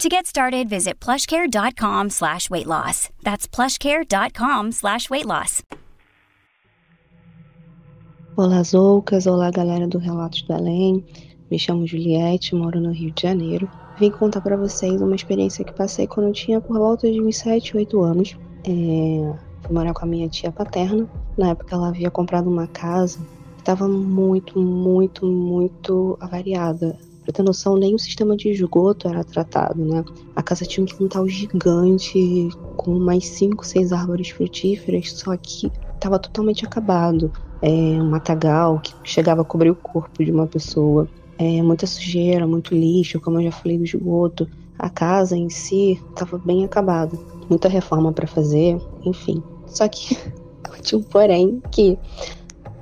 To 0.00 0.08
get 0.08 0.26
started, 0.26 0.66
visit 0.66 0.98
plushcare.com 0.98 2.08
slash 2.08 2.48
weight 2.48 2.66
loss. 2.66 3.10
That's 3.22 3.46
plushcare.com 3.46 4.72
slash 4.72 5.10
weight 5.10 5.26
loss. 5.26 5.62
Olá, 8.34 8.62
Zoucas. 8.62 9.26
Olá, 9.26 9.50
galera 9.50 9.86
do 9.86 9.98
Relatos 9.98 10.40
do 10.40 10.54
Além. 10.54 11.04
Me 11.50 11.58
chamo 11.58 11.86
Juliette, 11.86 12.54
moro 12.54 12.80
no 12.80 12.92
Rio 12.92 13.10
de 13.10 13.20
Janeiro. 13.20 13.70
Vim 13.98 14.10
contar 14.10 14.40
para 14.40 14.56
vocês 14.56 15.02
uma 15.02 15.14
experiência 15.14 15.66
que 15.66 15.74
passei 15.74 16.06
quando 16.06 16.28
eu 16.28 16.32
tinha 16.32 16.62
por 16.62 16.78
volta 16.78 17.12
de 17.12 17.20
uns 17.20 17.36
7, 17.36 17.76
8 17.76 18.02
anos. 18.02 18.38
É... 18.64 19.36
Fui 19.60 19.74
morar 19.74 19.92
com 19.92 20.06
a 20.06 20.08
minha 20.08 20.30
tia 20.30 20.50
paterna. 20.50 21.06
Na 21.36 21.50
época 21.50 21.74
ela 21.74 21.88
havia 21.88 22.10
comprado 22.10 22.48
uma 22.48 22.66
casa 22.66 23.18
que 23.56 23.60
estava 23.60 23.86
muito, 23.86 24.58
muito, 24.58 25.26
muito 25.26 26.16
avariada 26.22 26.96
Pra 27.30 27.36
ter 27.36 27.42
noção, 27.44 27.76
nem 27.76 27.94
o 27.94 27.98
sistema 27.98 28.36
de 28.36 28.48
esgoto 28.48 29.06
era 29.06 29.22
tratado, 29.22 29.84
né? 29.84 30.04
A 30.34 30.42
casa 30.42 30.64
tinha 30.64 30.82
um 30.82 30.86
quintal 30.86 31.28
gigante, 31.28 32.48
com 32.76 32.98
mais 32.98 33.24
cinco, 33.24 33.64
seis 33.64 33.92
árvores 33.92 34.30
frutíferas, 34.30 35.12
só 35.12 35.36
que 35.36 35.70
estava 35.94 36.18
totalmente 36.18 36.64
acabado. 36.64 37.32
É, 37.62 37.70
um 37.70 38.10
matagal 38.10 38.80
que 38.80 38.92
chegava 39.04 39.42
a 39.42 39.44
cobrir 39.44 39.70
o 39.70 39.76
corpo 39.76 40.24
de 40.24 40.32
uma 40.32 40.48
pessoa. 40.48 41.08
É, 41.38 41.62
muita 41.62 41.86
sujeira, 41.86 42.48
muito 42.48 42.74
lixo, 42.74 43.20
como 43.20 43.38
eu 43.38 43.44
já 43.44 43.52
falei 43.52 43.78
do 43.78 43.84
esgoto. 43.84 44.48
A 44.76 44.90
casa 44.90 45.36
em 45.36 45.48
si 45.48 46.02
estava 46.10 46.36
bem 46.36 46.64
acabada. 46.64 47.16
Muita 47.48 47.68
reforma 47.68 48.12
para 48.12 48.26
fazer, 48.26 48.76
enfim. 49.04 49.40
Só 49.68 49.86
que 49.86 50.18
tinha 50.82 50.98
um 50.98 51.04
porém 51.04 51.62
que 51.70 51.96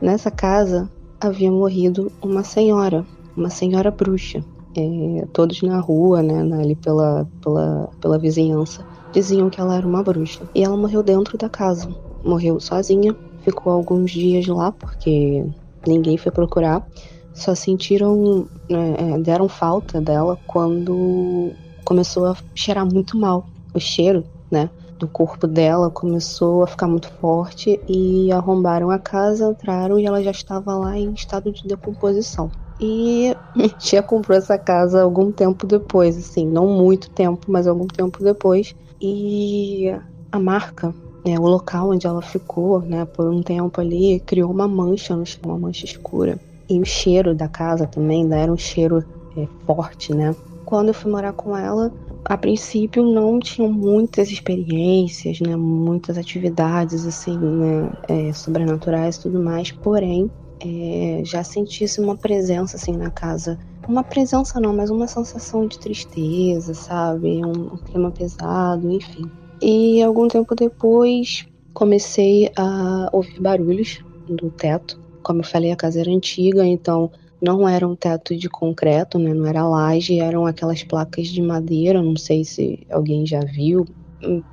nessa 0.01 0.31
casa 0.31 0.91
havia 1.21 1.53
morrido 1.53 2.11
uma 2.23 2.43
senhora 2.43 3.05
uma 3.39 3.51
senhora 3.51 3.91
bruxa. 3.91 4.45
É, 4.77 5.27
todos 5.33 5.63
na 5.63 5.81
rua, 5.81 6.23
né, 6.23 6.41
ali 6.61 6.77
pela, 6.77 7.27
pela, 7.43 7.89
pela 8.01 8.19
vizinhança, 8.19 8.85
diziam 9.13 9.49
que 9.49 9.61
ela 9.61 9.77
era 9.77 9.87
uma 9.87 10.03
bruxa. 10.03 10.49
E 10.55 10.63
ela 10.63 10.77
morreu 10.77 11.03
dentro 11.03 11.39
da 11.39 11.49
casa. 11.49 11.89
Morreu 12.25 12.61
sozinha, 12.61 13.17
ficou 13.43 13.73
alguns 13.73 14.11
dias 14.11 14.47
lá 14.47 14.71
porque 14.73 15.45
ninguém 15.87 16.17
foi 16.19 16.31
procurar. 16.31 16.87
Só 17.33 17.55
sentiram, 17.55 18.49
né, 18.69 18.95
é, 18.99 19.19
deram 19.19 19.49
falta 19.49 20.01
dela 20.01 20.37
quando 20.47 21.53
começou 21.85 22.27
a 22.27 22.37
cheirar 22.55 22.85
muito 22.85 23.17
mal. 23.17 23.47
O 23.73 23.81
cheiro, 23.81 24.25
né, 24.51 24.69
do 24.99 25.09
corpo 25.09 25.47
dela 25.47 25.91
começou 25.91 26.65
a 26.65 26.67
ficar 26.67 26.89
muito 26.89 27.11
forte 27.21 27.81
e 27.89 28.31
arrombaram 28.33 28.91
a 28.91 28.99
casa, 28.99 29.51
entraram 29.51 29.99
e 29.99 30.05
ela 30.05 30.23
já 30.23 30.33
estava 30.33 30.75
lá 30.75 30.99
em 30.99 31.13
estado 31.13 31.53
de 31.53 31.67
decomposição. 31.67 32.51
E 32.81 33.37
minha 33.55 33.69
tia 33.71 34.03
comprou 34.03 34.37
essa 34.37 34.59
casa 34.59 35.03
algum 35.03 35.33
tempo 35.33 35.67
depois, 35.67 36.17
assim, 36.17 36.47
não 36.47 36.67
muito 36.69 37.11
tempo, 37.11 37.51
mas 37.51 37.67
algum 37.67 37.87
tempo 37.87 38.23
depois. 38.23 38.75
E 39.01 39.91
a 40.33 40.39
marca, 40.39 40.95
né, 41.27 41.39
o 41.39 41.47
local 41.47 41.91
onde 41.91 42.07
ela 42.07 42.23
ficou, 42.23 42.81
né, 42.83 43.05
por 43.07 43.29
um 43.29 43.43
tempo 43.43 43.81
ali, 43.81 44.21
criou 44.21 44.51
uma 44.51 44.69
mancha 44.69 45.17
no 45.17 45.27
chão, 45.27 45.41
uma 45.45 45.59
mancha 45.59 45.85
escura. 45.85 46.39
E 46.69 46.81
o 46.81 46.85
cheiro 46.85 47.35
da 47.35 47.49
casa 47.49 47.87
também 47.87 48.29
era 48.33 48.53
um 48.53 48.57
cheiro 48.57 49.03
é, 49.37 49.47
forte, 49.65 50.15
né? 50.15 50.35
Quando 50.65 50.89
eu 50.89 50.95
fui 50.95 51.11
morar 51.11 51.33
com 51.33 51.57
ela, 51.57 51.91
a 52.25 52.37
princípio 52.37 53.03
não 53.03 53.39
tinham 53.41 53.73
muitas 53.73 54.31
experiências, 54.31 55.41
né, 55.41 55.57
muitas 55.57 56.19
atividades 56.19 57.07
assim, 57.07 57.39
né, 57.39 57.91
é, 58.07 58.33
sobrenaturais 58.35 59.17
e 59.17 59.23
tudo 59.23 59.43
mais, 59.43 59.73
porém 59.73 60.31
é, 60.61 61.23
já 61.25 61.43
sentisse 61.45 62.01
uma 62.01 62.17
presença 62.17 62.77
assim 62.77 62.97
na 62.97 63.11
casa. 63.11 63.59
Uma 63.89 64.05
presença 64.05 64.61
não, 64.61 64.75
mas 64.75 64.91
uma 64.91 65.07
sensação 65.07 65.67
de 65.67 65.79
tristeza, 65.79 66.75
sabe? 66.75 67.45
Um, 67.45 67.75
um 67.75 67.77
clima 67.79 68.11
pesado, 68.11 68.91
enfim. 68.91 69.31
E 69.63 70.03
algum 70.03 70.29
tempo 70.29 70.55
depois 70.55 71.47
comecei 71.73 72.51
a 72.57 73.09
ouvir 73.13 73.41
barulhos 73.41 74.05
do 74.29 74.51
teto. 74.51 75.01
Como 75.23 75.41
eu 75.41 75.45
falei, 75.45 75.73
a 75.73 75.77
casa 75.77 76.01
era 76.01 76.11
antiga, 76.11 76.67
então 76.67 77.11
não 77.41 77.69
era 77.69 77.87
um 77.87 77.95
teto 77.95 78.37
de 78.37 78.49
concreto, 78.49 79.19
né? 79.19 79.33
Não 79.33 79.47
era 79.47 79.67
laje, 79.67 80.19
eram 80.19 80.45
aquelas 80.45 80.83
placas 80.83 81.29
de 81.29 81.41
madeira. 81.41 82.03
Não 82.03 82.17
sei 82.17 82.45
se 82.45 82.87
alguém 82.91 83.25
já 83.25 83.41
viu. 83.41 83.87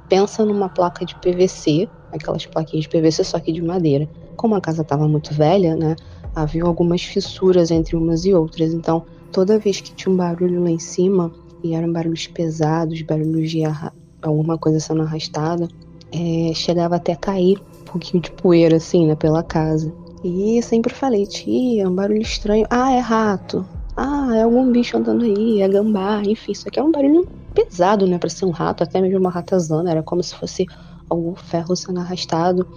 Pensa 0.08 0.46
numa 0.46 0.70
placa 0.70 1.04
de 1.04 1.16
PVC, 1.16 1.90
aquelas 2.12 2.46
plaquinhas 2.46 2.86
de 2.86 2.90
PVC 2.90 3.24
só 3.24 3.40
que 3.40 3.52
de 3.52 3.62
madeira. 3.62 4.08
Como 4.46 4.54
a 4.54 4.62
casa 4.62 4.84
estava 4.84 5.08
muito 5.08 5.34
velha, 5.34 5.76
né, 5.76 5.96
havia 6.36 6.64
algumas 6.64 7.02
fissuras 7.02 7.72
entre 7.72 7.96
umas 7.96 8.26
e 8.26 8.34
outras. 8.36 8.76
Então, 8.76 9.04
toda 9.32 9.58
vez 9.58 9.82
que 9.82 9.92
tinha 9.96 10.14
um 10.14 10.16
barulho 10.16 10.62
lá 10.64 10.70
em 10.70 10.78
cima, 10.78 11.34
e 11.64 11.74
eram 11.74 11.92
barulhos 11.92 12.28
pesados, 12.28 13.02
barulhos 13.02 13.50
de 13.50 13.64
alguma 14.22 14.56
coisa 14.56 14.80
sendo 14.80 15.02
arrastada, 15.02 15.68
é, 16.12 16.54
chegava 16.54 16.98
até 16.98 17.14
a 17.14 17.16
cair 17.16 17.60
um 17.82 17.86
pouquinho 17.86 18.22
de 18.22 18.30
poeira 18.30 18.76
assim, 18.76 19.08
né, 19.08 19.16
pela 19.16 19.42
casa. 19.42 19.92
E 20.24 20.62
sempre 20.62 20.94
falei, 20.94 21.26
tia, 21.26 21.82
é 21.82 21.88
um 21.88 21.96
barulho 21.96 22.22
estranho. 22.22 22.68
Ah, 22.70 22.92
é 22.92 23.00
rato. 23.00 23.66
ah, 23.98 24.30
é 24.36 24.44
algum 24.44 24.72
bicho 24.72 24.96
andando 24.96 25.26
aí, 25.26 25.60
é 25.60 25.68
gambá, 25.68 26.22
enfim, 26.24 26.52
isso 26.52 26.68
aqui 26.68 26.80
é 26.80 26.84
um 26.84 26.92
barulho 26.92 27.28
pesado, 27.56 28.06
né, 28.06 28.20
para 28.20 28.30
ser 28.30 28.46
um 28.46 28.52
rato, 28.52 28.84
até 28.84 29.02
mesmo 29.02 29.18
uma 29.18 29.32
ratazana, 29.32 29.90
era 29.90 30.04
como 30.04 30.22
se 30.22 30.36
fosse 30.36 30.68
algum 31.10 31.34
ferro 31.34 31.76
sendo 31.76 32.00
arrastado. 32.00 32.68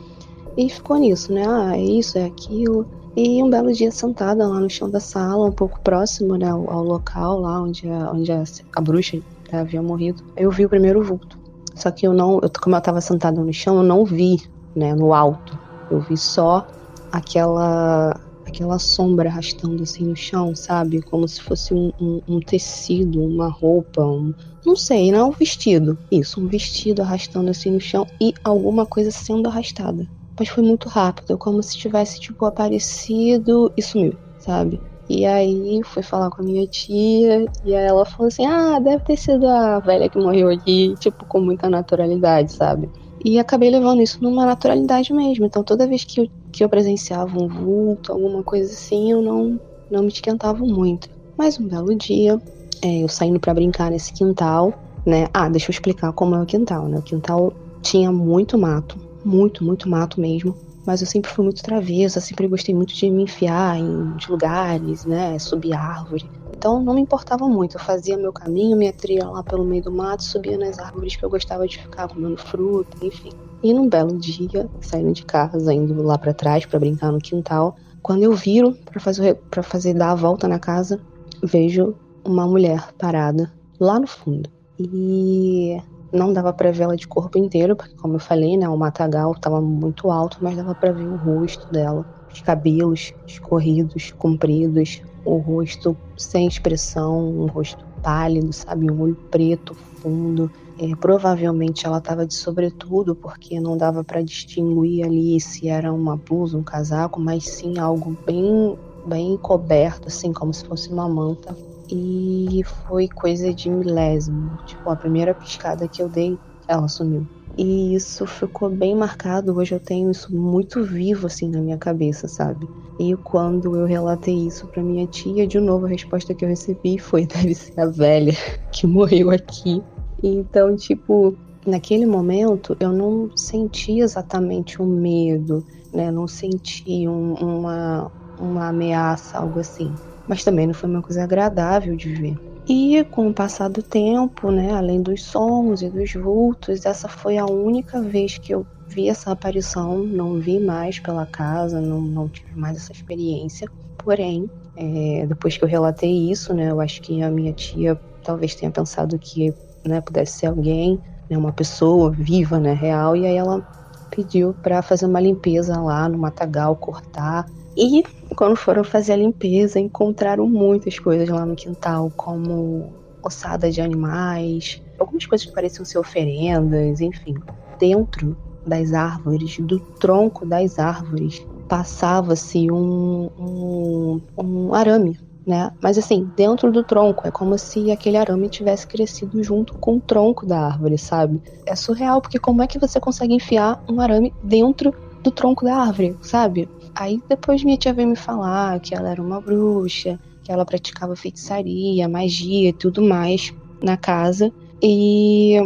E 0.59 0.69
ficou 0.69 0.97
nisso, 0.97 1.33
né? 1.33 1.47
Ah, 1.47 1.77
é 1.77 1.81
isso, 1.81 2.19
é 2.19 2.25
aquilo. 2.25 2.85
E 3.17 3.41
um 3.41 3.49
belo 3.49 3.73
dia 3.73 3.93
sentada 3.93 4.45
lá 4.45 4.59
no 4.59 4.69
chão 4.69 4.91
da 4.91 4.99
sala, 4.99 5.47
um 5.47 5.53
pouco 5.53 5.79
próximo 5.83 6.37
né, 6.37 6.51
ao, 6.51 6.69
ao 6.69 6.83
local 6.83 7.39
lá 7.39 7.63
onde, 7.63 7.89
a, 7.89 8.11
onde 8.11 8.33
a, 8.33 8.43
a 8.75 8.81
bruxa 8.81 9.19
né, 9.53 9.61
havia 9.61 9.81
morrido, 9.81 10.25
eu 10.37 10.51
vi 10.51 10.67
o 10.67 10.69
primeiro 10.69 11.01
vulto. 11.01 11.39
Só 11.77 11.93
que 11.93 12.09
eu 12.09 12.13
não, 12.13 12.41
eu, 12.43 12.51
como 12.61 12.75
eu 12.75 12.79
estava 12.81 13.01
sentada 13.01 13.41
no 13.41 13.53
chão, 13.53 13.77
eu 13.77 13.85
não 13.85 14.05
vi, 14.05 14.43
né, 14.75 14.97
no 14.97 15.15
alto. 15.15 15.57
Eu 15.93 16.01
vi 16.01 16.17
só 16.17 16.67
aquela 17.13 18.21
aquela 18.45 18.81
sombra 18.81 19.29
arrastando 19.29 19.85
assim 19.85 20.07
no 20.07 20.17
chão, 20.17 20.57
sabe? 20.57 21.03
Como 21.03 21.29
se 21.29 21.41
fosse 21.41 21.73
um, 21.73 21.93
um, 22.01 22.21
um 22.27 22.41
tecido, 22.41 23.23
uma 23.23 23.49
roupa, 23.49 24.03
um, 24.03 24.35
não 24.67 24.75
sei, 24.75 25.13
não 25.13 25.19
é 25.21 25.25
um 25.25 25.31
vestido. 25.31 25.97
Isso, 26.11 26.41
um 26.41 26.49
vestido 26.49 27.01
arrastando 27.01 27.49
assim 27.49 27.71
no 27.71 27.81
chão 27.81 28.09
e 28.21 28.35
alguma 28.43 28.85
coisa 28.85 29.13
sendo 29.13 29.49
arrastada 29.49 30.18
mas 30.39 30.49
foi 30.49 30.63
muito 30.63 30.89
rápido, 30.89 31.37
como 31.39 31.63
se 31.63 31.77
tivesse, 31.77 32.21
tipo, 32.21 32.45
aparecido 32.45 33.73
e 33.77 33.83
sumiu, 33.83 34.15
sabe? 34.39 34.81
E 35.09 35.25
aí 35.25 35.81
fui 35.85 36.03
falar 36.03 36.29
com 36.31 36.43
a 36.43 36.45
minha 36.45 36.67
tia, 36.67 37.47
e 37.65 37.75
aí 37.75 37.87
ela 37.87 38.05
falou 38.05 38.29
assim: 38.29 38.45
ah, 38.45 38.79
deve 38.79 39.03
ter 39.05 39.17
sido 39.17 39.47
a 39.49 39.81
velha 39.81 40.09
que 40.09 40.19
morreu 40.19 40.51
aqui, 40.51 40.95
tipo, 41.01 41.25
com 41.27 41.41
muita 41.41 41.71
naturalidade, 41.71 42.53
sabe? 42.53 42.91
E 43.25 43.39
acabei 43.39 43.71
levando 43.71 44.03
isso 44.03 44.19
numa 44.23 44.45
naturalidade 44.45 45.13
mesmo. 45.13 45.47
Então 45.47 45.65
toda 45.65 45.87
vez 45.87 46.05
que 46.05 46.21
eu, 46.21 46.29
que 46.53 46.63
eu 46.63 46.69
presenciava 46.69 47.37
um 47.39 47.49
vulto, 47.49 48.13
alguma 48.13 48.43
coisa 48.43 48.71
assim, 48.71 49.11
eu 49.11 49.23
não, 49.23 49.59
não 49.91 50.03
me 50.03 50.09
esquentava 50.09 50.63
muito. 50.65 51.09
Mas 51.37 51.59
um 51.59 51.67
belo 51.67 51.95
dia, 51.97 52.39
é, 52.83 53.03
eu 53.03 53.09
saindo 53.09 53.41
para 53.41 53.55
brincar 53.55 53.91
nesse 53.91 54.13
quintal, 54.13 54.75
né? 55.07 55.27
Ah, 55.33 55.49
deixa 55.49 55.71
eu 55.71 55.73
explicar 55.73 56.13
como 56.13 56.35
é 56.35 56.43
o 56.43 56.47
quintal, 56.47 56.87
né? 56.87 56.99
O 56.99 57.03
quintal 57.03 57.53
tinha 57.81 58.13
muito 58.13 58.59
mato, 58.59 59.01
muito, 59.25 59.65
muito 59.65 59.89
mato 59.89 60.21
mesmo. 60.21 60.57
Mas 60.87 61.03
eu 61.03 61.07
sempre 61.07 61.31
fui 61.31 61.45
muito 61.45 61.63
travessa, 61.63 62.19
sempre 62.19 62.49
gostei 62.49 62.75
muito 62.75 62.95
de 62.95 63.11
me 63.11 63.25
enfiar 63.25 63.79
em 63.79 64.17
lugares, 64.29 65.05
né? 65.05 65.39
Subir 65.39 65.75
árvore. 65.75 66.31
Então 66.57 66.83
não 66.83 66.95
me 66.95 67.01
importava 67.03 67.47
muito. 67.47 67.77
Eu 67.77 67.81
fazia 67.81 68.17
meu 68.17 68.33
caminho, 68.33 68.77
minha 68.77 68.93
trilha 68.93 69.29
lá 69.29 69.43
pelo 69.43 69.65
meio 69.65 69.83
do 69.83 69.93
mato, 69.93 70.25
subia 70.25 70.57
nas 70.57 70.79
árvores 70.79 71.15
que 71.15 71.25
eu 71.25 71.31
gostava 71.31 71.69
de 71.69 71.79
ficar 71.79 72.09
comendo 72.09 72.39
fruta, 72.39 72.97
enfim. 73.05 73.31
E 73.63 73.75
num 73.75 73.89
belo 73.89 74.17
dia, 74.17 74.69
saindo 74.81 75.13
de 75.13 75.25
casa, 75.25 75.73
indo 75.75 76.03
lá 76.03 76.17
para 76.17 76.33
trás 76.33 76.65
para 76.65 76.79
brincar 76.79 77.13
no 77.13 77.19
quintal, 77.19 77.77
quando 78.03 78.23
eu 78.23 78.33
viro 78.33 78.73
para 78.85 78.99
fazer 78.99 79.35
para 79.51 79.63
fazer 79.63 79.95
dar 79.95 80.13
a 80.13 80.15
volta 80.15 80.49
na 80.49 80.59
casa, 80.59 81.01
vejo 81.43 81.95
uma 82.25 82.47
mulher 82.47 82.93
parada 82.99 83.53
lá 83.79 84.01
no 84.01 84.07
fundo. 84.07 84.49
E 84.79 85.81
não 86.13 86.33
dava 86.33 86.53
para 86.53 86.73
ver 86.73 86.85
ela 86.85 86.97
de 86.97 87.07
corpo 87.07 87.39
inteiro, 87.39 87.77
porque 87.77 87.95
como 87.97 88.17
eu 88.17 88.21
falei, 88.21 88.57
né, 88.57 88.69
o 88.69 88.77
matagal 88.77 89.33
estava 89.33 89.61
muito 89.61 90.11
alto, 90.11 90.39
mas 90.41 90.57
dava 90.57 90.75
para 90.75 90.93
ver 90.93 91.07
o 91.07 91.17
rosto 91.17 91.71
dela, 91.71 92.05
os 92.33 92.41
cabelos 92.41 93.13
escorridos, 93.27 94.13
compridos, 94.13 95.03
o 95.25 95.37
rosto 95.37 95.97
sem 96.17 96.47
expressão, 96.47 97.29
um 97.29 97.47
rosto 97.47 97.85
pálido, 98.03 98.53
sabe, 98.53 98.91
um 98.91 99.01
olho 99.01 99.17
preto 99.31 99.75
fundo. 99.75 100.51
É, 100.81 100.95
provavelmente 100.95 101.85
ela 101.85 101.99
estava 101.99 102.25
de 102.25 102.35
sobretudo, 102.35 103.15
porque 103.15 103.59
não 103.61 103.77
dava 103.77 104.05
para 104.05 104.23
distinguir 104.23 105.05
ali 105.05 105.41
se 105.41 105.69
era 105.69 105.93
uma 105.93 106.17
blusa, 106.17 106.57
um 106.57 106.63
casaco, 106.63 107.21
mas 107.21 107.45
sim 107.45 107.79
algo 107.79 108.17
bem 108.25 108.79
bem 109.07 109.39
coberto, 109.39 110.09
assim, 110.09 110.33
como 110.35 110.53
se 110.53 110.65
fosse 110.67 110.91
uma 110.91 111.09
manta 111.09 111.57
e 111.91 112.63
foi 112.65 113.09
coisa 113.09 113.53
de 113.55 113.71
milésimo. 113.71 114.57
Tipo, 114.65 114.91
a 114.91 114.97
primeira 114.97 115.35
piscada 115.35 115.89
que 115.89 116.03
eu 116.03 116.09
dei, 116.09 116.39
ela 116.67 116.89
sumiu. 116.89 117.27
E 117.57 117.95
isso 117.95 118.27
ficou 118.27 118.71
bem 118.71 118.95
marcado. 118.95 119.57
Hoje 119.57 119.75
eu 119.75 119.81
tenho 119.81 120.11
isso 120.11 120.35
muito 120.35 120.83
vivo 120.85 121.27
assim 121.27 121.49
na 121.49 121.61
minha 121.61 121.79
cabeça, 121.79 122.29
sabe? 122.29 122.71
E 122.99 123.17
quando 123.17 123.77
eu 123.77 123.87
relatei 123.87 124.47
isso 124.47 124.69
para 124.69 124.83
minha 124.83 125.07
tia, 125.07 125.47
de 125.47 125.59
novo 125.61 125.87
a 125.87 125.89
resposta 125.89 126.35
que 126.35 126.45
eu 126.45 126.49
recebi 126.49 126.99
foi: 126.99 127.27
deve 127.27 127.55
ser 127.55 127.81
a 127.81 127.87
velha 127.87 128.33
que 128.73 128.87
morreu 128.87 129.31
aqui. 129.31 129.83
Então, 130.23 130.77
tipo, 130.77 131.39
naquele 131.67 132.07
momento 132.07 132.77
eu 132.81 132.93
não 132.93 133.29
senti 133.37 134.01
exatamente 134.01 134.83
um 134.83 134.87
medo, 134.87 135.65
né? 135.93 136.11
Não 136.11 136.27
senti 136.29 137.09
um, 137.09 137.35
uma, 137.35 138.11
uma 138.39 138.69
ameaça, 138.69 139.39
algo 139.39 139.59
assim 139.61 139.99
mas 140.29 140.45
também 140.45 140.67
não 140.67 140.75
foi 140.75 140.89
uma 140.89 141.03
coisa 141.03 141.25
agradável 141.25 141.97
de 141.97 142.13
ver. 142.13 142.39
E 142.69 143.03
com 143.05 143.29
o 143.29 143.35
passar 143.35 143.69
do 143.69 143.83
tempo, 143.83 144.51
né, 144.51 144.73
além 144.73 145.01
dos 145.01 145.25
sons 145.25 145.81
e 145.81 145.89
dos 145.89 146.13
vultos, 146.13 146.85
essa 146.85 147.09
foi 147.09 147.39
a 147.39 147.47
única 147.47 148.03
vez 148.03 148.37
que 148.37 148.55
eu 148.55 148.67
vi 148.87 149.09
essa 149.09 149.33
aparição, 149.33 149.99
não 149.99 150.39
vi 150.39 150.61
mais 150.61 150.99
pela 150.99 151.25
casa, 151.25 151.81
não, 151.81 152.01
não 152.01 152.29
tive 152.29 152.55
mais 152.55 152.77
essa 152.77 152.93
experiência. 152.93 153.67
Porém, 153.97 154.51
é, 154.77 155.25
depois 155.27 155.57
que 155.57 155.65
eu 155.65 155.69
relatei 155.69 156.31
isso, 156.31 156.53
né, 156.53 156.71
eu 156.71 156.81
acho 156.81 157.01
que 157.01 157.23
a 157.23 157.31
minha 157.31 157.55
tia 157.55 157.99
talvez 158.23 158.55
tenha 158.55 158.71
pensado 158.71 159.19
que 159.19 159.55
né, 159.85 160.03
pudesse 160.03 160.39
ser 160.39 160.47
alguém, 160.47 161.01
né, 161.31 161.39
uma 161.39 161.53
pessoa 161.53 162.11
viva, 162.11 162.59
né, 162.59 162.75
real, 162.75 163.17
e 163.17 163.27
aí 163.27 163.37
ela 163.37 163.67
pediu 164.11 164.55
para 164.63 164.83
fazer 164.83 165.07
uma 165.07 165.21
limpeza 165.21 165.81
lá 165.81 166.07
no 166.09 166.19
matagal, 166.19 166.77
cortar 166.77 167.47
e 167.79 168.03
quando 168.35 168.57
foram 168.57 168.83
fazer 168.83 169.13
a 169.13 169.17
limpeza, 169.17 169.79
encontraram 169.79 170.49
muitas 170.49 170.99
coisas 170.99 171.29
lá 171.29 171.47
no 171.47 171.55
quintal, 171.55 172.11
como 172.17 172.93
ossada 173.23 173.71
de 173.71 173.81
animais, 173.81 174.83
algumas 174.99 175.25
coisas 175.27 175.47
que 175.47 175.53
pareciam 175.53 175.85
ser 175.85 175.99
oferendas, 175.99 177.01
enfim. 177.01 177.35
Dentro 177.79 178.37
das 178.67 178.93
árvores, 178.93 179.59
do 179.61 179.79
tronco 179.79 180.45
das 180.45 180.79
árvores, 180.79 181.47
passava-se 181.69 182.69
um, 182.71 183.31
um, 183.39 184.21
um 184.37 184.75
arame, 184.75 185.17
né? 185.47 185.71
Mas 185.81 185.97
assim, 185.97 186.29
dentro 186.37 186.73
do 186.73 186.83
tronco, 186.83 187.29
é 187.29 187.31
como 187.31 187.57
se 187.57 187.93
aquele 187.93 188.17
arame 188.17 188.49
tivesse 188.49 188.87
crescido 188.87 189.43
junto 189.43 189.75
com 189.75 189.97
o 189.97 190.01
tronco 190.01 190.45
da 190.45 190.59
árvore, 190.67 190.99
sabe? 190.99 191.41
É 191.65 191.77
surreal, 191.77 192.21
porque 192.21 192.39
como 192.39 192.63
é 192.63 192.67
que 192.67 192.79
você 192.79 192.99
consegue 192.99 193.35
enfiar 193.35 193.83
um 193.89 194.01
arame 194.01 194.35
dentro 194.43 194.93
do 195.23 195.31
tronco 195.31 195.65
da 195.65 195.77
árvore, 195.77 196.17
sabe? 196.23 196.69
Aí 196.95 197.23
depois 197.29 197.63
minha 197.65 197.77
tia 197.77 197.93
veio 197.93 198.09
me 198.09 198.17
falar 198.17 198.81
que 198.81 198.95
ela 198.95 199.11
era 199.11 199.23
uma 199.23 199.41
bruxa, 199.41 200.19
que 200.43 200.53
ela 200.53 200.65
praticava 200.65 201.15
feitiçaria, 201.17 202.09
magia 202.09 202.71
e 202.71 202.73
tudo 202.73 203.03
mais 203.03 203.53
na 203.83 203.97
casa. 203.97 204.53
E 204.83 205.57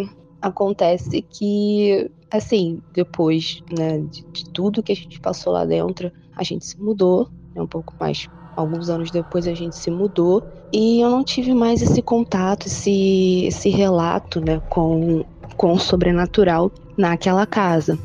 acontece 0.40 1.22
que, 1.22 2.10
assim, 2.30 2.82
depois 2.92 3.62
né, 3.70 3.98
de, 4.00 4.26
de 4.32 4.44
tudo 4.52 4.82
que 4.82 4.92
a 4.92 4.96
gente 4.96 5.20
passou 5.20 5.52
lá 5.52 5.64
dentro, 5.64 6.10
a 6.36 6.42
gente 6.42 6.64
se 6.66 6.80
mudou, 6.80 7.28
né, 7.54 7.62
um 7.62 7.66
pouco 7.66 7.94
mais 8.00 8.28
alguns 8.54 8.88
anos 8.88 9.10
depois 9.10 9.46
a 9.46 9.54
gente 9.54 9.76
se 9.76 9.90
mudou 9.90 10.42
e 10.72 11.00
eu 11.00 11.10
não 11.10 11.24
tive 11.24 11.54
mais 11.54 11.82
esse 11.82 12.02
contato, 12.02 12.66
esse, 12.66 13.44
esse 13.46 13.68
relato 13.68 14.40
né, 14.40 14.60
com, 14.68 15.24
com 15.56 15.72
o 15.72 15.78
sobrenatural 15.78 16.72
naquela 16.96 17.46
casa. 17.46 17.98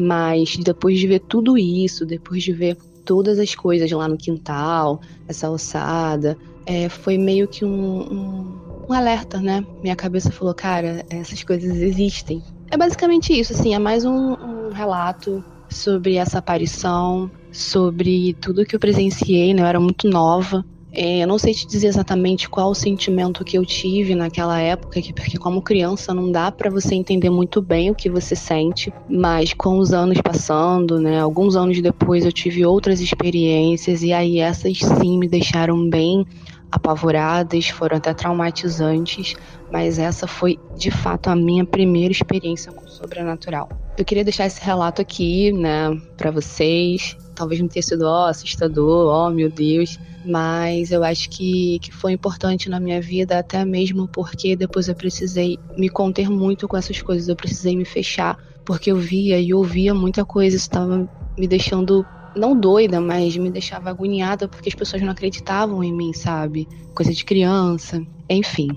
Mas 0.00 0.56
depois 0.56 0.98
de 0.98 1.06
ver 1.06 1.20
tudo 1.20 1.58
isso, 1.58 2.06
depois 2.06 2.42
de 2.42 2.52
ver 2.52 2.76
todas 3.04 3.38
as 3.38 3.54
coisas 3.54 3.90
lá 3.90 4.08
no 4.08 4.16
quintal, 4.16 5.00
essa 5.28 5.50
ossada, 5.50 6.38
é, 6.64 6.88
foi 6.88 7.18
meio 7.18 7.46
que 7.46 7.64
um, 7.64 7.68
um, 7.68 8.86
um, 8.88 8.92
alerta, 8.92 9.40
né? 9.40 9.64
Minha 9.82 9.96
cabeça 9.96 10.30
falou, 10.30 10.54
cara, 10.54 11.04
essas 11.10 11.42
coisas 11.42 11.76
existem. 11.76 12.42
É 12.70 12.76
basicamente 12.76 13.38
isso, 13.38 13.52
assim, 13.52 13.74
é 13.74 13.78
mais 13.78 14.04
um, 14.04 14.34
um 14.34 14.72
relato 14.72 15.44
sobre 15.68 16.14
essa 16.14 16.38
aparição, 16.38 17.30
sobre 17.52 18.34
tudo 18.40 18.64
que 18.64 18.74
eu 18.74 18.80
presenciei, 18.80 19.52
né? 19.52 19.62
Eu 19.62 19.66
era 19.66 19.80
muito 19.80 20.08
nova. 20.08 20.64
É, 20.92 21.22
eu 21.22 21.26
não 21.26 21.38
sei 21.38 21.54
te 21.54 21.66
dizer 21.66 21.86
exatamente 21.86 22.48
qual 22.48 22.70
o 22.70 22.74
sentimento 22.74 23.44
que 23.44 23.56
eu 23.56 23.64
tive 23.64 24.14
naquela 24.14 24.60
época, 24.60 25.00
porque 25.14 25.38
como 25.38 25.62
criança 25.62 26.12
não 26.12 26.32
dá 26.32 26.50
para 26.50 26.68
você 26.68 26.94
entender 26.94 27.30
muito 27.30 27.62
bem 27.62 27.90
o 27.90 27.94
que 27.94 28.10
você 28.10 28.34
sente, 28.34 28.92
mas 29.08 29.54
com 29.54 29.78
os 29.78 29.92
anos 29.92 30.20
passando, 30.20 30.98
né, 31.00 31.20
alguns 31.20 31.54
anos 31.54 31.80
depois 31.80 32.24
eu 32.24 32.32
tive 32.32 32.66
outras 32.66 33.00
experiências 33.00 34.02
e 34.02 34.12
aí 34.12 34.38
essas 34.40 34.78
sim 34.78 35.18
me 35.18 35.28
deixaram 35.28 35.88
bem 35.88 36.26
apavoradas, 36.72 37.68
foram 37.68 37.96
até 37.96 38.14
traumatizantes, 38.14 39.34
mas 39.72 39.98
essa 39.98 40.26
foi 40.26 40.58
de 40.76 40.90
fato 40.90 41.28
a 41.28 41.36
minha 41.36 41.64
primeira 41.64 42.12
experiência 42.12 42.72
com 42.72 42.84
o 42.84 42.88
sobrenatural. 42.88 43.68
Eu 43.98 44.04
queria 44.04 44.24
deixar 44.24 44.46
esse 44.46 44.62
relato 44.62 45.02
aqui, 45.02 45.52
né, 45.52 45.90
para 46.16 46.30
vocês. 46.30 47.16
Talvez 47.34 47.60
não 47.60 47.68
tenha 47.68 47.82
sido 47.82 48.02
ó, 48.02 48.26
assustador, 48.26 49.08
ó, 49.08 49.30
meu 49.30 49.50
Deus, 49.50 49.98
mas 50.24 50.90
eu 50.90 51.02
acho 51.02 51.28
que, 51.30 51.78
que 51.80 51.92
foi 51.92 52.12
importante 52.12 52.68
na 52.68 52.78
minha 52.78 53.00
vida, 53.00 53.38
até 53.38 53.64
mesmo 53.64 54.08
porque 54.08 54.54
depois 54.56 54.88
eu 54.88 54.94
precisei 54.94 55.58
me 55.76 55.88
conter 55.88 56.28
muito 56.28 56.68
com 56.68 56.76
essas 56.76 57.00
coisas, 57.00 57.28
eu 57.28 57.36
precisei 57.36 57.76
me 57.76 57.84
fechar, 57.84 58.36
porque 58.64 58.90
eu 58.90 58.96
via 58.96 59.40
e 59.40 59.54
ouvia 59.54 59.94
muita 59.94 60.24
coisa, 60.24 60.56
isso 60.56 60.66
estava 60.66 61.08
me 61.38 61.48
deixando 61.48 62.06
não 62.36 62.58
doida, 62.58 63.00
mas 63.00 63.36
me 63.36 63.50
deixava 63.50 63.90
agoniada 63.90 64.48
porque 64.48 64.68
as 64.68 64.74
pessoas 64.74 65.02
não 65.02 65.10
acreditavam 65.10 65.82
em 65.82 65.92
mim, 65.92 66.12
sabe? 66.12 66.68
Coisa 66.94 67.12
de 67.12 67.24
criança, 67.24 68.00
enfim. 68.28 68.68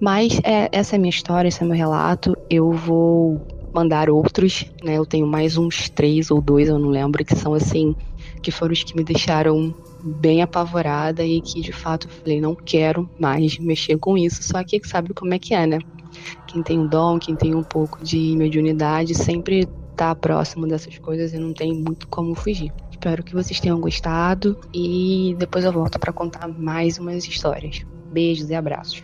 Mas 0.00 0.38
é, 0.44 0.68
essa 0.72 0.94
é 0.94 0.96
a 0.96 1.00
minha 1.00 1.10
história, 1.10 1.48
esse 1.48 1.62
é 1.62 1.66
meu 1.66 1.76
relato. 1.76 2.34
Eu 2.48 2.72
vou 2.72 3.40
mandar 3.74 4.08
outros, 4.08 4.64
né? 4.82 4.96
Eu 4.96 5.04
tenho 5.04 5.26
mais 5.26 5.56
uns 5.56 5.90
três 5.90 6.30
ou 6.30 6.40
dois, 6.40 6.68
eu 6.68 6.78
não 6.78 6.88
lembro, 6.88 7.24
que 7.24 7.36
são 7.36 7.52
assim, 7.52 7.94
que 8.42 8.50
foram 8.50 8.72
os 8.72 8.82
que 8.82 8.96
me 8.96 9.04
deixaram 9.04 9.74
bem 10.06 10.42
apavorada 10.42 11.24
e 11.24 11.40
que 11.40 11.60
de 11.60 11.72
fato 11.72 12.08
falei, 12.08 12.40
não 12.40 12.54
quero 12.54 13.08
mais 13.18 13.58
mexer 13.58 13.98
com 13.98 14.16
isso. 14.16 14.42
Só 14.42 14.62
que 14.62 14.80
sabe 14.86 15.12
como 15.12 15.34
é 15.34 15.38
que 15.38 15.54
é, 15.54 15.66
né? 15.66 15.78
Quem 16.46 16.62
tem 16.62 16.78
um 16.78 16.86
dom, 16.86 17.18
quem 17.18 17.34
tem 17.34 17.54
um 17.54 17.62
pouco 17.62 18.02
de 18.02 18.34
mediunidade, 18.36 19.14
sempre 19.14 19.68
tá 19.96 20.14
próximo 20.14 20.66
dessas 20.66 20.98
coisas 20.98 21.32
e 21.32 21.38
não 21.38 21.52
tem 21.52 21.74
muito 21.74 22.06
como 22.08 22.34
fugir. 22.34 22.72
Espero 22.90 23.22
que 23.22 23.34
vocês 23.34 23.60
tenham 23.60 23.80
gostado 23.80 24.58
e 24.72 25.34
depois 25.38 25.64
eu 25.64 25.72
volto 25.72 25.98
para 25.98 26.12
contar 26.12 26.48
mais 26.48 26.98
umas 26.98 27.24
histórias. 27.24 27.84
Beijos 28.10 28.48
e 28.48 28.54
abraços. 28.54 29.02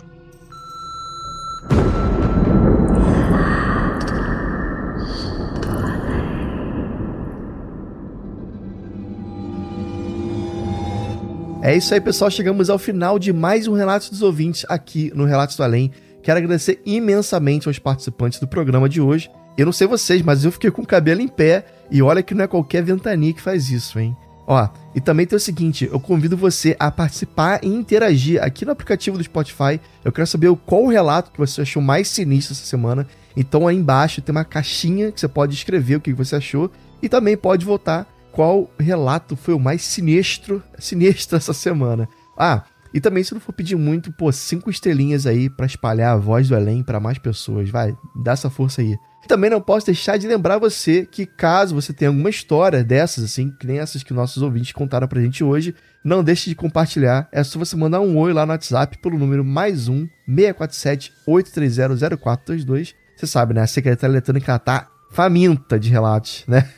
É 11.65 11.77
isso 11.77 11.95
aí, 11.95 12.01
pessoal. 12.01 12.29
Chegamos 12.29 12.69
ao 12.69 12.77
final 12.77 13.21
de 13.21 13.33
mais 13.33 13.69
um 13.69 13.75
Relatos 13.75 14.11
dos 14.11 14.21
Ouvintes 14.21 14.67
aqui 14.69 15.13
no 15.15 15.25
Relatos 15.25 15.55
do 15.55 15.63
Além. 15.63 15.93
Quero 16.21 16.39
agradecer 16.39 16.83
imensamente 16.85 17.69
aos 17.69 17.79
participantes 17.79 18.41
do 18.41 18.49
programa 18.49 18.89
de 18.89 19.01
hoje. 19.01 19.31
Eu 19.57 19.67
não 19.67 19.73
sei 19.73 19.87
vocês, 19.87 20.23
mas 20.23 20.45
eu 20.45 20.51
fiquei 20.51 20.73
com 20.73 20.83
o 20.83 20.87
cabelo 20.87 21.21
em 21.21 21.29
pé 21.29 21.65
e 21.89 22.03
olha 22.03 22.21
que 22.21 22.35
não 22.35 22.43
é 22.43 22.49
qualquer 22.49 22.83
ventania 22.83 23.33
que 23.33 23.41
faz 23.41 23.71
isso, 23.71 24.01
hein? 24.01 24.17
Ó, 24.45 24.69
e 24.93 25.01
também 25.01 25.25
tem 25.25 25.37
o 25.37 25.41
seguinte, 25.41 25.89
eu 25.91 26.01
convido 26.01 26.37
você 26.37 26.75
a 26.81 26.91
participar 26.91 27.63
e 27.63 27.69
interagir 27.69 28.43
aqui 28.43 28.65
no 28.65 28.73
aplicativo 28.73 29.17
do 29.17 29.23
Spotify. 29.23 29.81
Eu 30.05 30.11
quero 30.11 30.27
saber 30.27 30.53
qual 30.67 30.83
o 30.83 30.91
relato 30.91 31.31
que 31.31 31.39
você 31.39 31.61
achou 31.61 31.81
mais 31.81 32.09
sinistro 32.09 32.55
essa 32.55 32.67
semana. 32.67 33.07
Então 33.37 33.69
aí 33.69 33.77
embaixo 33.77 34.21
tem 34.21 34.35
uma 34.35 34.45
caixinha 34.45 35.13
que 35.13 35.21
você 35.21 35.29
pode 35.29 35.55
escrever 35.55 35.95
o 35.95 36.01
que 36.01 36.13
você 36.13 36.35
achou 36.35 36.73
e 37.01 37.09
também 37.09 37.37
pode 37.37 37.65
votar 37.65 38.12
qual 38.33 38.71
relato 38.79 39.37
foi 39.37 39.55
o 39.55 39.61
mais 39.61 39.83
sinistro, 39.83 40.63
sinistro 40.79 41.37
essa 41.37 41.53
semana. 41.53 42.09
Ah, 42.37 42.65
e 42.93 43.01
também 43.01 43.23
se 43.23 43.33
não 43.33 43.41
for 43.41 43.53
pedir 43.53 43.77
muito, 43.77 44.13
pô, 44.13 44.31
cinco 44.33 44.71
estrelinhas 44.71 45.27
aí 45.27 45.49
para 45.49 45.67
espalhar 45.67 46.15
a 46.15 46.19
voz 46.19 46.49
do 46.49 46.57
Além 46.57 46.83
para 46.83 47.01
mais 47.01 47.19
pessoas, 47.19 47.71
vai, 47.71 47.97
dá 48.17 48.33
essa 48.33 48.51
força 48.51 48.83
aí. 48.83 48.97
Também 49.29 49.49
não 49.49 49.61
posso 49.61 49.87
deixar 49.87 50.17
de 50.17 50.27
lembrar 50.27 50.59
você 50.59 51.07
que 51.07 51.25
caso 51.25 51.75
você 51.75 51.93
tenha 51.93 52.09
alguma 52.09 52.29
história 52.29 52.83
dessas, 52.83 53.23
assim, 53.25 53.51
que 53.53 53.67
nem 53.67 53.79
essas 53.79 54.03
que 54.03 54.13
nossos 54.13 54.43
ouvintes 54.43 54.73
contaram 54.73 55.07
pra 55.07 55.21
gente 55.21 55.45
hoje, 55.45 55.75
não 56.05 56.25
deixe 56.25 56.51
de 56.51 56.57
compartilhar. 56.57 57.29
É 57.31 57.45
só 57.45 57.59
você 57.59 57.77
mandar 57.77 58.01
um 58.01 58.19
oi 58.19 58.33
lá 58.33 58.45
no 58.45 58.53
WhatsApp 58.53 58.99
pelo 58.99 59.19
número 59.19 59.45
mais 59.45 59.89
um 59.89 60.09
647 60.27 61.13
830 61.27 62.17
0422. 62.17 62.95
Você 63.17 63.27
sabe, 63.27 63.55
né? 63.55 63.63
A 63.63 63.67
Secretaria 63.67 64.13
Eletrônica 64.13 64.59
tá 64.59 64.89
faminta 65.13 65.79
de 65.79 65.89
relatos, 65.89 66.43
né? 66.49 66.69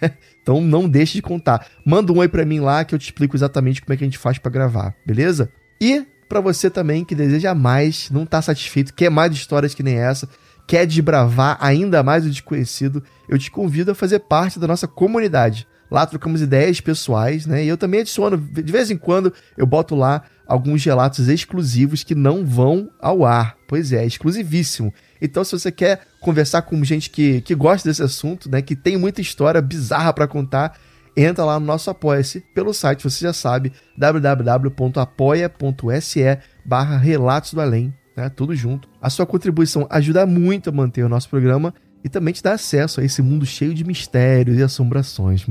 Então 0.44 0.60
não 0.60 0.86
deixe 0.86 1.14
de 1.14 1.22
contar. 1.22 1.66
Manda 1.86 2.12
um 2.12 2.18
oi 2.18 2.28
para 2.28 2.44
mim 2.44 2.60
lá 2.60 2.84
que 2.84 2.94
eu 2.94 2.98
te 2.98 3.06
explico 3.06 3.34
exatamente 3.34 3.80
como 3.80 3.94
é 3.94 3.96
que 3.96 4.04
a 4.04 4.06
gente 4.06 4.18
faz 4.18 4.36
para 4.36 4.52
gravar, 4.52 4.94
beleza? 5.04 5.50
E 5.80 6.06
para 6.28 6.38
você 6.38 6.68
também 6.68 7.02
que 7.02 7.14
deseja 7.14 7.54
mais, 7.54 8.10
não 8.10 8.26
tá 8.26 8.42
satisfeito, 8.42 8.92
quer 8.92 9.10
mais 9.10 9.32
histórias 9.32 9.74
que 9.74 9.82
nem 9.82 9.96
essa, 9.96 10.28
quer 10.66 10.86
desbravar 10.86 11.56
ainda 11.60 12.02
mais 12.02 12.26
o 12.26 12.30
desconhecido, 12.30 13.02
eu 13.26 13.38
te 13.38 13.50
convido 13.50 13.92
a 13.92 13.94
fazer 13.94 14.18
parte 14.20 14.58
da 14.58 14.66
nossa 14.66 14.86
comunidade. 14.86 15.66
Lá 15.94 16.04
trocamos 16.04 16.42
ideias 16.42 16.80
pessoais, 16.80 17.46
né? 17.46 17.64
E 17.64 17.68
eu 17.68 17.76
também 17.76 18.00
adiciono, 18.00 18.36
de 18.36 18.72
vez 18.72 18.90
em 18.90 18.96
quando, 18.96 19.32
eu 19.56 19.64
boto 19.64 19.94
lá 19.94 20.24
alguns 20.44 20.84
relatos 20.84 21.28
exclusivos 21.28 22.02
que 22.02 22.16
não 22.16 22.44
vão 22.44 22.90
ao 23.00 23.24
ar. 23.24 23.56
Pois 23.68 23.92
é, 23.92 24.04
exclusivíssimo. 24.04 24.92
Então, 25.22 25.44
se 25.44 25.52
você 25.52 25.70
quer 25.70 26.00
conversar 26.20 26.62
com 26.62 26.82
gente 26.82 27.10
que, 27.10 27.42
que 27.42 27.54
gosta 27.54 27.88
desse 27.88 28.02
assunto, 28.02 28.50
né, 28.50 28.60
que 28.60 28.74
tem 28.74 28.96
muita 28.96 29.20
história 29.20 29.62
bizarra 29.62 30.12
para 30.12 30.26
contar, 30.26 30.76
entra 31.16 31.44
lá 31.44 31.60
no 31.60 31.66
nosso 31.66 31.88
Apoia-se 31.88 32.40
pelo 32.52 32.74
site, 32.74 33.04
você 33.04 33.24
já 33.24 33.32
sabe, 33.32 33.72
www.apoia.se 33.96 34.98
barra 36.64 36.98
Relatos 36.98 37.54
do 37.54 37.60
Além, 37.60 37.94
né, 38.16 38.28
tudo 38.28 38.52
junto. 38.56 38.88
A 39.00 39.08
sua 39.08 39.26
contribuição 39.26 39.86
ajuda 39.88 40.26
muito 40.26 40.70
a 40.70 40.72
manter 40.72 41.04
o 41.04 41.08
nosso 41.08 41.30
programa 41.30 41.72
e 42.04 42.08
também 42.10 42.34
te 42.34 42.42
dá 42.42 42.52
acesso 42.52 43.00
a 43.00 43.04
esse 43.04 43.22
mundo 43.22 43.46
cheio 43.46 43.72
de 43.72 43.82
mistérios 43.82 44.58
e 44.58 44.62
assombrações. 44.62 45.46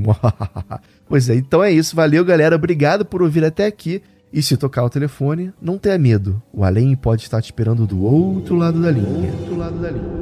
pois 1.08 1.28
é, 1.28 1.34
então 1.34 1.64
é 1.64 1.72
isso. 1.72 1.96
Valeu, 1.96 2.24
galera. 2.24 2.54
Obrigado 2.54 3.04
por 3.04 3.20
ouvir 3.20 3.44
até 3.44 3.66
aqui. 3.66 4.00
E 4.32 4.40
se 4.40 4.56
tocar 4.56 4.84
o 4.84 4.90
telefone, 4.90 5.52
não 5.60 5.78
tenha 5.78 5.98
medo. 5.98 6.40
O 6.52 6.64
além 6.64 6.94
pode 6.94 7.22
estar 7.22 7.42
te 7.42 7.46
esperando 7.46 7.86
do 7.86 8.04
outro 8.04 8.56
lado 8.56 8.80
da 8.80 8.90
linha. 8.90 9.32
Outro 9.32 9.56
lado 9.56 9.80
da 9.80 9.90
linha. 9.90 10.14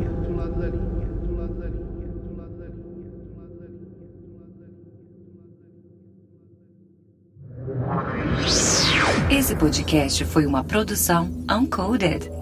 Esse 9.31 9.57
podcast 9.57 10.25
foi 10.27 10.47
uma 10.47 10.63
produção 10.63 11.31
Uncoded. 11.51 12.42